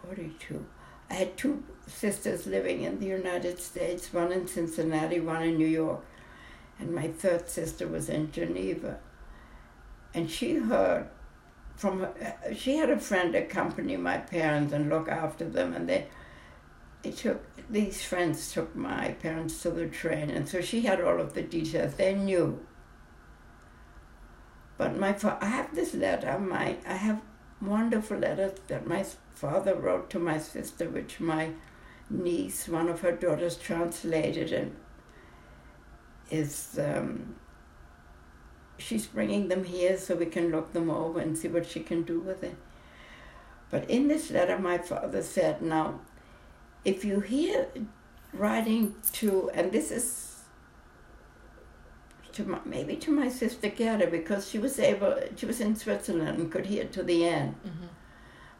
42. 0.06 0.64
I 1.10 1.14
had 1.14 1.36
two 1.36 1.64
sisters 1.86 2.46
living 2.46 2.82
in 2.82 3.00
the 3.00 3.06
United 3.06 3.58
States, 3.58 4.12
one 4.12 4.32
in 4.32 4.46
Cincinnati, 4.46 5.20
one 5.20 5.42
in 5.42 5.58
New 5.58 5.66
York. 5.66 6.04
And 6.78 6.94
my 6.94 7.08
third 7.08 7.48
sister 7.48 7.86
was 7.86 8.08
in 8.08 8.32
Geneva. 8.32 8.98
And 10.14 10.30
she 10.30 10.54
heard 10.56 11.08
from 11.76 12.00
her, 12.00 12.36
she 12.54 12.76
had 12.76 12.90
a 12.90 12.98
friend 12.98 13.34
accompany 13.34 13.96
my 13.96 14.18
parents 14.18 14.72
and 14.72 14.88
look 14.88 15.08
after 15.08 15.48
them. 15.48 15.74
And 15.74 15.88
they, 15.88 16.06
it 17.02 17.16
took, 17.16 17.44
these 17.70 18.02
friends 18.02 18.52
took 18.52 18.76
my 18.76 19.12
parents 19.12 19.62
to 19.62 19.70
the 19.70 19.86
train. 19.86 20.30
And 20.30 20.48
so 20.48 20.60
she 20.60 20.82
had 20.82 21.00
all 21.00 21.20
of 21.20 21.34
the 21.34 21.42
details. 21.42 21.94
They 21.94 22.14
knew 22.14 22.60
but 24.82 24.98
my 24.98 25.12
fa- 25.12 25.38
I 25.40 25.46
have 25.46 25.74
this 25.76 25.94
letter. 25.94 26.40
My 26.40 26.76
I 26.84 26.94
have 26.94 27.20
wonderful 27.60 28.18
letters 28.18 28.58
that 28.66 28.84
my 28.84 29.04
father 29.32 29.76
wrote 29.76 30.10
to 30.10 30.18
my 30.18 30.38
sister, 30.38 30.88
which 30.88 31.20
my 31.20 31.50
niece, 32.10 32.66
one 32.68 32.88
of 32.88 33.00
her 33.02 33.12
daughters, 33.12 33.56
translated 33.56 34.52
and 34.52 34.76
is. 36.30 36.78
Um, 36.82 37.36
she's 38.82 39.06
bringing 39.06 39.48
them 39.48 39.64
here 39.64 39.96
so 39.96 40.14
we 40.14 40.26
can 40.26 40.50
look 40.50 40.72
them 40.72 40.90
over 40.90 41.20
and 41.20 41.36
see 41.38 41.48
what 41.48 41.66
she 41.66 41.80
can 41.80 42.02
do 42.02 42.20
with 42.20 42.42
it. 42.42 42.56
But 43.70 43.88
in 43.88 44.08
this 44.08 44.30
letter, 44.30 44.58
my 44.58 44.78
father 44.78 45.22
said, 45.22 45.62
Now, 45.62 46.00
if 46.84 47.04
you 47.04 47.20
hear 47.20 47.68
writing 48.32 48.94
to, 49.12 49.50
and 49.54 49.72
this 49.72 49.90
is 49.90 50.32
to 52.32 52.44
my, 52.44 52.58
maybe 52.64 52.96
to 52.96 53.10
my 53.10 53.28
sister 53.28 53.68
Gerda 53.68 54.06
because 54.06 54.48
she 54.48 54.58
was 54.58 54.78
able, 54.78 55.18
she 55.36 55.46
was 55.46 55.60
in 55.60 55.76
Switzerland 55.76 56.38
and 56.38 56.50
could 56.50 56.66
hear 56.66 56.84
to 56.84 57.02
the 57.02 57.26
end. 57.26 57.54
Mm-hmm. 57.66 57.86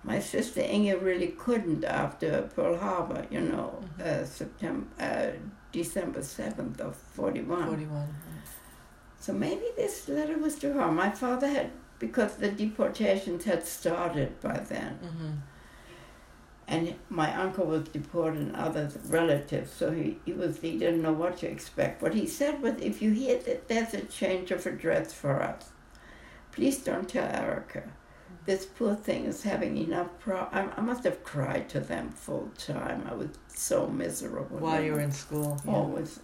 My 0.04 0.18
sister 0.18 0.60
Inge 0.60 1.00
really 1.00 1.28
couldn't 1.28 1.84
after 1.84 2.50
Pearl 2.54 2.76
Harbor, 2.76 3.26
you 3.30 3.40
know, 3.40 3.84
mm-hmm. 3.98 4.22
uh, 4.22 4.24
September, 4.24 4.86
uh, 4.98 5.26
December 5.70 6.20
7th 6.20 6.80
of 6.80 6.96
41. 6.96 7.66
41. 7.66 8.14
So 9.22 9.32
maybe 9.32 9.66
this 9.76 10.08
letter 10.08 10.36
was 10.36 10.56
to 10.56 10.72
her. 10.72 10.90
My 10.90 11.10
father 11.10 11.46
had 11.46 11.70
because 12.00 12.34
the 12.36 12.50
deportations 12.50 13.44
had 13.44 13.64
started 13.64 14.40
by 14.40 14.58
then, 14.58 14.98
Mm-hmm. 15.04 15.30
and 16.66 16.94
my 17.08 17.32
uncle 17.44 17.66
was 17.66 17.84
deported 17.88 18.40
and 18.40 18.56
other 18.56 18.90
relatives, 19.06 19.70
so 19.70 19.92
he, 19.92 20.18
he 20.24 20.32
was 20.32 20.58
he 20.58 20.76
didn't 20.76 21.02
know 21.02 21.12
what 21.12 21.36
to 21.38 21.46
expect. 21.48 22.02
What 22.02 22.14
he 22.14 22.26
said 22.26 22.60
was, 22.62 22.74
if 22.80 23.00
you 23.02 23.12
hear 23.12 23.38
that 23.46 23.68
there's 23.68 23.94
a 23.94 24.00
change 24.02 24.50
of 24.50 24.66
address 24.66 25.12
for 25.12 25.40
us, 25.40 25.70
please 26.50 26.78
don't 26.78 27.08
tell 27.08 27.28
Erika. 27.28 27.84
This 28.46 28.66
poor 28.66 28.96
thing 28.96 29.26
is 29.26 29.44
having 29.44 29.76
enough 29.76 30.08
pro. 30.18 30.38
I, 30.50 30.66
I 30.76 30.80
must 30.80 31.04
have 31.04 31.22
cried 31.22 31.68
to 31.68 31.78
them 31.80 32.10
full 32.10 32.50
time. 32.58 33.06
I 33.08 33.14
was 33.14 33.28
so 33.46 33.86
miserable. 33.86 34.58
While 34.58 34.82
you 34.82 34.94
were 34.94 35.00
in 35.00 35.12
school. 35.12 35.60
Yeah. 35.64 35.82
Was 35.82 36.18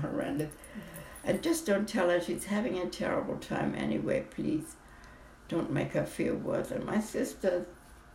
horrendous. 0.00 0.52
And 1.28 1.42
just 1.42 1.66
don't 1.66 1.86
tell 1.86 2.08
her 2.08 2.22
she's 2.22 2.46
having 2.46 2.78
a 2.78 2.86
terrible 2.86 3.36
time 3.36 3.74
anyway, 3.74 4.24
please. 4.30 4.76
Don't 5.48 5.70
make 5.70 5.92
her 5.92 6.06
feel 6.06 6.34
worse. 6.34 6.70
And 6.70 6.86
my 6.86 7.00
sister, 7.00 7.66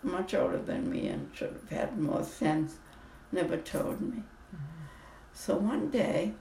much 0.02 0.34
older 0.34 0.58
than 0.58 0.90
me 0.90 1.10
and 1.10 1.30
should 1.32 1.52
have 1.52 1.70
had 1.70 2.00
more 2.00 2.24
sense, 2.24 2.80
never 3.32 3.56
told 3.58 4.02
me. 4.02 4.24
Mhm. 4.52 4.58
So 5.32 5.58
one 5.58 5.92
day, 5.92 6.34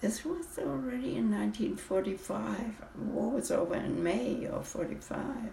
this 0.00 0.24
was 0.24 0.58
already 0.58 1.14
in 1.14 1.30
1945, 1.30 2.82
war 2.96 3.30
was 3.30 3.52
over 3.52 3.76
in 3.76 4.02
May 4.02 4.44
of 4.44 4.66
45. 4.66 5.52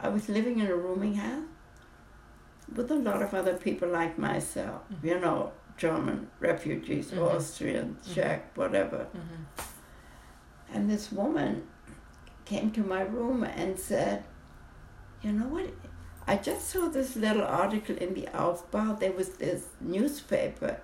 I 0.00 0.08
was 0.08 0.28
living 0.28 0.58
in 0.58 0.66
a 0.66 0.74
rooming 0.74 1.14
house 1.14 1.44
with 2.74 2.90
a 2.90 2.96
lot 2.96 3.22
of 3.22 3.34
other 3.34 3.54
people 3.54 3.88
like 3.88 4.18
myself, 4.18 4.82
you 5.00 5.20
know, 5.20 5.52
German 5.76 6.28
refugees, 6.40 7.10
Mhm. 7.12 7.18
Austrians, 7.34 8.06
Mhm. 8.08 8.14
Czech, 8.14 8.56
whatever. 8.56 9.06
Mhm. 9.14 9.64
And 10.74 10.90
this 10.90 11.12
woman 11.12 11.62
came 12.44 12.70
to 12.72 12.80
my 12.82 13.02
room 13.02 13.42
and 13.44 13.78
said, 13.78 14.24
You 15.22 15.32
know 15.32 15.46
what? 15.46 15.70
I 16.26 16.36
just 16.36 16.68
saw 16.68 16.88
this 16.88 17.14
little 17.16 17.44
article 17.44 17.96
in 17.96 18.14
the 18.14 18.26
Aufbau. 18.34 18.98
There 18.98 19.12
was 19.12 19.28
this 19.38 19.66
newspaper, 19.80 20.80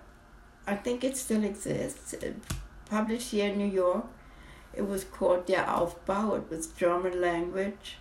I 0.67 0.77
think 0.77 1.03
it 1.05 1.17
still 1.17 1.43
exists, 1.45 2.15
uh, 2.15 2.33
published 2.89 3.33
here 3.33 3.51
in 3.53 3.59
New 3.59 3.67
York. 3.85 4.05
It 4.73 4.87
was 4.87 5.03
called 5.05 5.47
Der 5.47 5.65
Aufbau, 5.67 6.37
it 6.39 6.49
was 6.51 6.69
German 6.69 7.21
language, 7.21 7.99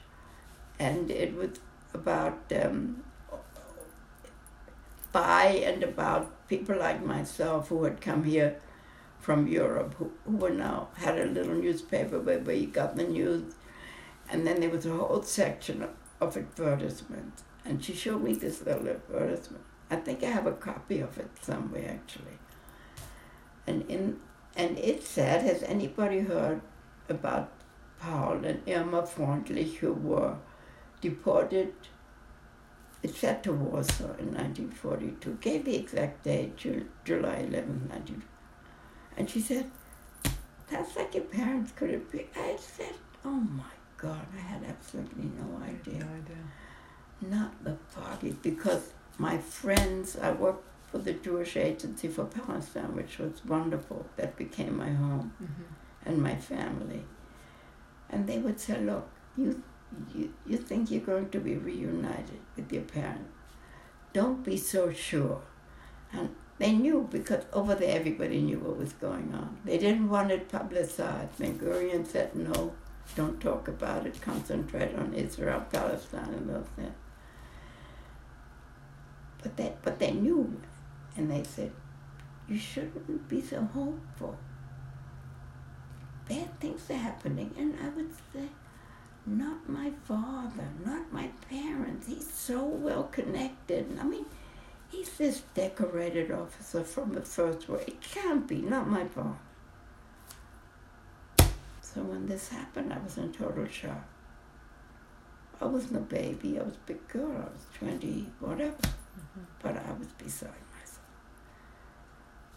and 0.79 1.09
it 1.09 1.33
was 1.35 1.59
about 1.93 2.37
um, 2.51 3.03
by 5.11 5.45
and 5.65 5.83
about 5.83 6.27
people 6.47 6.77
like 6.77 7.03
myself 7.03 7.69
who 7.69 7.83
had 7.83 8.01
come 8.01 8.23
here 8.23 8.57
from 9.19 9.47
Europe, 9.47 9.95
who, 9.97 10.11
who 10.25 10.37
were 10.37 10.49
now 10.49 10.89
had 10.95 11.17
a 11.17 11.25
little 11.25 11.55
newspaper 11.55 12.19
where, 12.19 12.51
you 12.53 12.67
got 12.67 12.95
the 12.95 13.03
news, 13.03 13.55
and 14.29 14.45
then 14.45 14.59
there 14.61 14.69
was 14.69 14.85
a 14.85 14.91
whole 14.93 15.21
section 15.23 15.83
of, 15.83 15.89
of 16.21 16.37
advertisements. 16.37 17.43
And 17.65 17.83
she 17.83 17.93
showed 17.93 18.23
me 18.23 18.33
this 18.33 18.65
little 18.65 18.87
advertisement. 18.87 19.63
I 19.89 19.97
think 19.97 20.23
I 20.23 20.27
have 20.27 20.47
a 20.47 20.53
copy 20.53 20.99
of 20.99 21.17
it 21.17 21.29
somewhere 21.41 21.89
actually. 21.89 22.39
And 23.65 23.89
in 23.89 24.19
and 24.55 24.77
it 24.79 25.03
said, 25.03 25.43
has 25.43 25.61
anybody 25.63 26.21
heard 26.21 26.61
about 27.09 27.51
Paul 27.99 28.43
and 28.43 28.61
Irma 28.67 29.03
Freundlich 29.03 29.75
who 29.75 29.93
were 29.93 30.35
deported 30.99 31.73
it 33.03 33.15
said 33.15 33.43
to 33.43 33.53
Warsaw 33.53 34.15
in 34.17 34.33
1942, 34.33 35.37
gave 35.41 35.65
the 35.65 35.75
exact 35.75 36.23
date, 36.23 36.57
July 36.57 37.45
11, 37.47 37.89
1942. 37.89 38.21
And 39.17 39.29
she 39.29 39.39
said, 39.39 39.69
that's 40.69 40.95
like 40.95 41.15
your 41.15 41.23
parents 41.23 41.71
could 41.75 41.91
have 41.91 42.11
been. 42.11 42.25
I 42.35 42.55
said, 42.59 42.93
oh 43.23 43.29
my 43.29 43.63
God, 43.97 44.25
I 44.35 44.41
had 44.41 44.63
absolutely 44.63 45.29
no 45.37 45.63
idea. 45.63 45.99
No 45.99 46.13
idea. 46.13 46.43
Not 47.21 47.63
the 47.63 47.77
foggiest, 47.89 48.41
because 48.41 48.91
my 49.17 49.37
friends, 49.37 50.17
I 50.21 50.31
worked 50.31 50.65
for 50.91 50.99
the 50.99 51.13
Jewish 51.13 51.57
Agency 51.57 52.07
for 52.07 52.25
Palestine, 52.25 52.95
which 52.95 53.17
was 53.17 53.43
wonderful. 53.45 54.05
That 54.17 54.37
became 54.37 54.77
my 54.77 54.91
home 54.91 55.33
mm-hmm. 55.41 55.63
and 56.05 56.21
my 56.21 56.35
family. 56.35 57.05
And 58.09 58.27
they 58.27 58.37
would 58.37 58.59
say, 58.59 58.79
look, 58.79 59.09
you 59.35 59.63
you, 60.13 60.33
you 60.45 60.57
think 60.57 60.91
you're 60.91 61.01
going 61.01 61.29
to 61.29 61.39
be 61.39 61.55
reunited 61.55 62.39
with 62.55 62.71
your 62.71 62.83
parents. 62.83 63.31
Don't 64.13 64.43
be 64.43 64.57
so 64.57 64.91
sure. 64.91 65.41
And 66.11 66.35
they 66.57 66.71
knew 66.73 67.07
because 67.11 67.43
over 67.53 67.75
there 67.75 67.99
everybody 67.99 68.41
knew 68.41 68.59
what 68.59 68.77
was 68.77 68.93
going 68.93 69.33
on. 69.33 69.57
They 69.63 69.77
didn't 69.77 70.09
want 70.09 70.31
it 70.31 70.49
publicized. 70.49 71.37
Ben 71.37 71.57
Gurion 71.57 72.05
said, 72.05 72.35
no, 72.35 72.73
don't 73.15 73.39
talk 73.39 73.67
about 73.67 74.05
it, 74.05 74.21
concentrate 74.21 74.95
on 74.95 75.13
Israel, 75.13 75.65
Palestine, 75.71 76.33
and 76.33 76.49
those 76.49 76.65
things. 76.75 76.95
But 79.41 79.55
they, 79.55 79.73
but 79.83 79.99
they 79.99 80.11
knew, 80.11 80.59
and 81.15 81.29
they 81.29 81.43
said, 81.43 81.71
you 82.47 82.57
shouldn't 82.57 83.29
be 83.29 83.41
so 83.41 83.61
hopeful. 83.61 84.37
Bad 86.27 86.59
things 86.59 86.89
are 86.89 86.95
happening, 86.95 87.53
and 87.57 87.75
I 87.81 87.89
would 87.89 88.11
say, 88.33 88.47
not 89.27 89.67
my 89.67 89.91
father, 90.05 90.69
not 90.85 91.11
my 91.11 91.29
parents. 91.49 92.07
He's 92.07 92.31
so 92.31 92.63
well 92.63 93.03
connected. 93.03 93.97
I 93.99 94.03
mean, 94.03 94.25
he's 94.89 95.09
this 95.17 95.41
decorated 95.53 96.31
officer 96.31 96.83
from 96.83 97.13
the 97.13 97.21
first 97.21 97.67
war. 97.67 97.81
It 97.85 98.01
can't 98.01 98.47
be, 98.47 98.61
not 98.61 98.87
my 98.87 99.05
father. 99.05 99.35
So 101.81 102.01
when 102.03 102.27
this 102.27 102.49
happened, 102.49 102.93
I 102.93 102.99
was 102.99 103.17
in 103.17 103.33
total 103.33 103.67
shock. 103.67 104.05
I 105.59 105.65
wasn't 105.65 105.97
a 105.97 106.01
baby, 106.01 106.59
I 106.59 106.63
was 106.63 106.75
a 106.75 106.85
big 106.85 107.07
girl, 107.07 107.31
I 107.31 107.49
was 107.51 107.65
20, 107.79 108.27
whatever. 108.39 108.71
Mm-hmm. 108.71 109.41
But 109.61 109.77
I 109.77 109.91
was 109.97 110.07
beside 110.09 110.49
myself. 110.49 110.99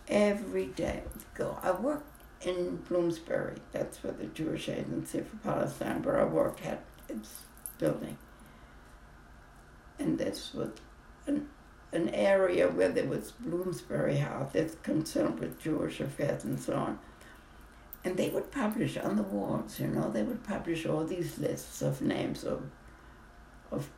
Every 0.06 0.66
day 0.66 1.02
I 1.04 1.09
would 1.14 1.35
go. 1.35 1.59
I 1.62 1.72
worked 1.72 2.19
in 2.42 2.76
Bloomsbury. 2.88 3.57
That's 3.72 4.03
where 4.03 4.12
the 4.12 4.26
Jewish 4.26 4.68
Agency 4.68 5.20
for 5.20 5.37
Palestine, 5.38 6.03
where 6.03 6.20
I 6.20 6.24
worked, 6.24 6.61
had 6.61 6.79
its 7.09 7.42
building. 7.79 8.16
And 9.98 10.18
this 10.18 10.55
was 10.55 10.70
an, 11.26 11.48
an 11.92 12.09
area 12.11 12.68
where 12.68 12.88
there 12.88 13.07
was 13.07 13.33
Bloomsbury 13.33 14.18
House 14.18 14.53
that's 14.53 14.74
concerned 14.76 15.40
with 15.40 15.61
Jewish 15.61 16.00
affairs 16.00 16.44
and 16.44 16.59
so 16.59 16.74
on. 16.74 16.98
And 18.03 18.16
they 18.16 18.31
would 18.31 18.50
publish 18.50 18.96
on 18.96 19.16
the 19.16 19.22
walls, 19.22 19.79
you 19.79 19.88
know, 19.88 20.11
they 20.11 20.22
would 20.22 20.42
publish 20.42 20.87
all 20.87 21.05
these 21.05 21.38
lists 21.38 21.83
of 21.83 22.00
names 22.00 22.44
of, 22.44 22.62
of 23.70 23.90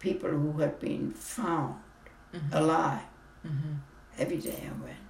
people 0.00 0.30
who 0.30 0.58
had 0.58 0.80
been 0.80 1.12
found 1.12 1.76
mm-hmm. 2.34 2.52
alive. 2.52 3.02
Mm-hmm. 3.46 3.74
Every 4.18 4.38
day 4.38 4.64
I 4.64 4.82
went. 4.82 5.05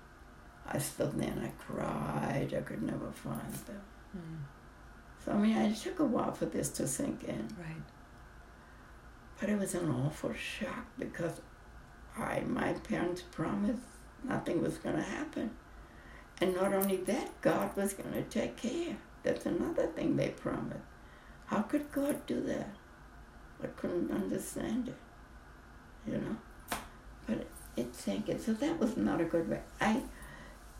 I 0.69 0.79
stood 0.79 1.19
there 1.19 1.31
and 1.31 1.45
I 1.45 1.53
cried. 1.59 2.55
I 2.57 2.61
could 2.63 2.83
never 2.83 3.11
find 3.13 3.53
them. 3.53 3.81
Mm. 4.17 5.25
So, 5.25 5.33
I 5.33 5.37
mean, 5.37 5.57
it 5.57 5.77
took 5.77 6.01
a 6.01 6.05
while 6.05 6.33
for 6.33 6.47
this 6.47 6.69
to 6.71 6.87
sink 6.87 7.25
in. 7.25 7.49
Right. 7.59 7.83
But 9.41 9.51
it 9.51 9.59
was 9.59 9.75
an 9.75 9.91
awful 9.91 10.33
shock 10.35 10.87
because 10.99 11.41
I, 12.17 12.41
my 12.41 12.73
parents 12.73 13.23
promised 13.23 13.83
nothing 14.25 14.63
was 14.63 14.79
going 14.79 14.97
to 14.97 15.03
happen. 15.03 15.51
And 16.41 16.55
not 16.55 16.73
only 16.73 16.97
that, 16.99 17.41
God 17.41 17.77
was 17.77 17.95
going 17.95 18.13
to 18.13 18.23
take 18.23 18.57
care. 18.57 18.97
That's 19.23 19.47
another 19.47 19.87
thing 19.87 20.17
they 20.17 20.29
promised. 20.29 20.81
How 21.47 21.63
could 21.63 21.91
God 21.93 22.27
do 22.27 22.41
that? 22.43 22.71
I 23.63 23.67
couldn't 23.69 24.11
understand 24.11 24.89
it, 24.89 26.11
you 26.11 26.19
know. 26.19 26.37
But 27.27 27.39
it, 27.39 27.51
it 27.77 27.95
sank 27.95 28.29
in. 28.29 28.39
So 28.39 28.53
that 28.53 28.79
was 28.79 28.97
not 28.97 29.21
a 29.21 29.25
good 29.25 29.49
way. 29.49 29.61
I 29.81 30.03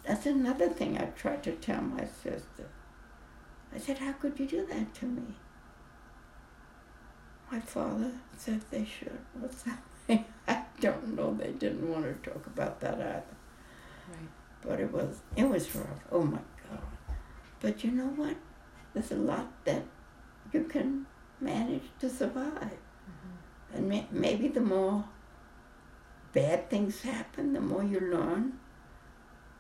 that's 0.07 0.27
another 0.27 0.69
thing 0.69 0.97
I 0.99 1.07
tried 1.07 1.43
to 1.45 1.53
tell 1.53 1.83
my 1.83 2.05
sister. 2.05 2.69
I 3.75 3.79
said, 3.79 3.99
How 3.99 4.13
could 4.13 4.39
you 4.39 4.47
do 4.47 4.67
that 4.67 4.95
to 4.95 5.07
me? 5.07 5.35
My 7.51 7.61
father 7.61 8.13
said 8.37 8.61
they 8.71 8.85
should. 8.85 9.19
What's 9.35 9.63
that? 10.09 10.25
I 10.49 10.63
don't 10.81 11.17
know. 11.17 11.35
They 11.35 11.53
didn't 11.53 11.91
want 11.91 12.05
to 12.05 12.31
talk 12.31 12.47
about 12.47 12.81
that 12.81 12.95
either. 12.95 13.23
Right. 14.09 14.29
But 14.63 14.81
it 14.81 14.93
was 14.93 15.21
it 15.35 15.49
was 15.49 15.75
rough. 15.75 16.01
Oh 16.13 16.23
my 16.23 16.39
God. 16.71 16.83
But 17.61 17.83
you 17.83 17.91
know 17.91 18.13
what? 18.17 18.37
There's 18.95 19.11
a 19.11 19.17
lot 19.17 19.49
that 19.65 19.83
you 20.53 20.65
can 20.65 21.07
manage 21.41 21.83
to 22.01 22.09
survive. 22.09 22.63
Mm-hmm. 22.63 23.77
And 23.77 23.89
may, 23.89 24.07
maybe 24.11 24.49
the 24.49 24.61
more 24.61 25.05
bad 26.33 26.71
things 26.71 27.03
happen, 27.03 27.53
the 27.53 27.61
more 27.61 27.83
you 27.83 28.01
learn 28.01 28.59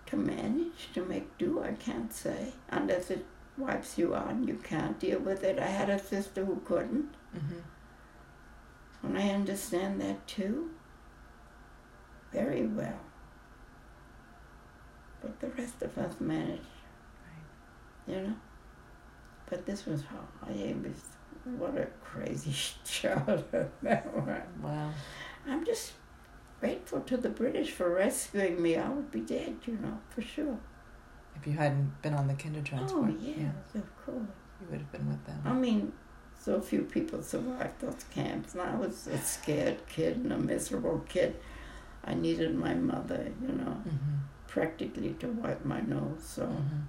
to 0.07 0.17
manage, 0.17 0.93
to 0.95 1.05
make 1.05 1.37
do, 1.39 1.63
I 1.63 1.73
can't 1.73 2.13
say. 2.13 2.53
Unless 2.71 3.11
it 3.11 3.27
wipes 3.59 3.99
you 3.99 4.15
out 4.15 4.31
and 4.31 4.47
you 4.47 4.55
can't 4.63 4.99
deal 4.99 5.19
with 5.19 5.43
it. 5.43 5.59
I 5.59 5.67
had 5.67 5.91
a 5.91 5.99
sister 5.99 6.45
who 6.45 6.61
couldn't. 6.65 7.15
Mm-hmm. 7.37 7.59
And 9.07 9.19
I 9.19 9.29
understand 9.31 10.01
that 10.01 10.27
too. 10.27 10.71
Very 12.33 12.67
well. 12.67 13.01
But 15.21 15.41
the 15.41 15.49
rest 15.49 15.83
of 15.83 15.97
us 15.99 16.21
managed. 16.21 16.63
Right. 18.07 18.15
You 18.15 18.23
know? 18.23 18.35
But 19.49 19.65
this 19.65 19.87
was 19.87 20.03
hard. 20.03 20.27
I 20.43 20.75
was, 20.83 21.03
what 21.59 21.77
a 21.79 21.87
crazy 22.05 22.55
child 22.85 23.45
Wow. 24.63 24.91
I'm 25.49 25.65
just 25.65 25.93
grateful 26.61 27.01
to 27.01 27.17
the 27.17 27.29
British 27.29 27.71
for 27.71 27.91
rescuing 27.91 28.61
me. 28.61 28.77
I 28.77 28.89
would 28.89 29.11
be 29.11 29.21
dead, 29.21 29.57
you 29.67 29.75
know, 29.75 29.99
for 30.09 30.23
sure. 30.23 30.59
If 31.35 31.47
you 31.47 31.53
hadn't 31.53 32.01
been 32.03 32.15
on 32.15 32.29
the 32.29 32.35
Kindertransport. 32.35 32.93
Oh, 32.93 33.17
yes, 33.21 33.37
yeah. 33.75 33.81
of 33.81 34.05
course. 34.05 34.17
You 34.61 34.67
would 34.71 34.81
have 34.81 34.93
been 34.93 35.09
with 35.09 35.25
them. 35.27 35.43
I 35.45 35.53
mean, 35.53 35.93
so 36.39 36.61
few 36.61 36.83
people 36.83 37.23
survived 37.23 37.81
those 37.81 38.05
camps. 38.15 38.55
And 38.55 38.63
I 38.63 38.75
was 38.77 39.07
a 39.07 39.19
scared 39.19 39.87
kid 39.89 40.17
and 40.17 40.33
a 40.33 40.39
miserable 40.39 41.05
kid. 41.09 41.37
I 42.05 42.15
needed 42.15 42.55
my 42.55 42.73
mother, 42.75 43.33
you 43.43 43.49
know, 43.49 43.83
mm-hmm. 43.87 44.17
practically 44.47 45.15
to 45.15 45.29
wipe 45.29 45.65
my 45.65 45.81
nose. 45.81 46.23
So 46.23 46.45
mm-hmm. 46.45 46.81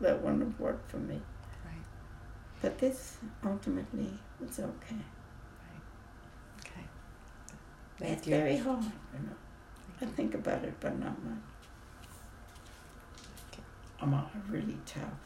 that 0.00 0.22
wouldn't 0.22 0.42
have 0.42 0.60
worked 0.60 0.90
for 0.90 0.98
me. 0.98 1.20
Right. 1.64 1.84
But 2.62 2.78
this 2.78 3.16
ultimately 3.44 4.10
was 4.40 4.60
okay. 4.60 5.02
Thank 7.98 8.18
it's 8.18 8.26
you. 8.26 8.36
very 8.36 8.56
hard, 8.58 8.84
you 8.84 9.20
know. 9.26 9.36
I 10.02 10.04
think 10.04 10.34
about 10.34 10.62
it, 10.64 10.74
but 10.80 10.98
not 10.98 11.22
much. 11.24 11.38
I'm 14.00 14.12
really 14.50 14.78
tough. 14.84 15.25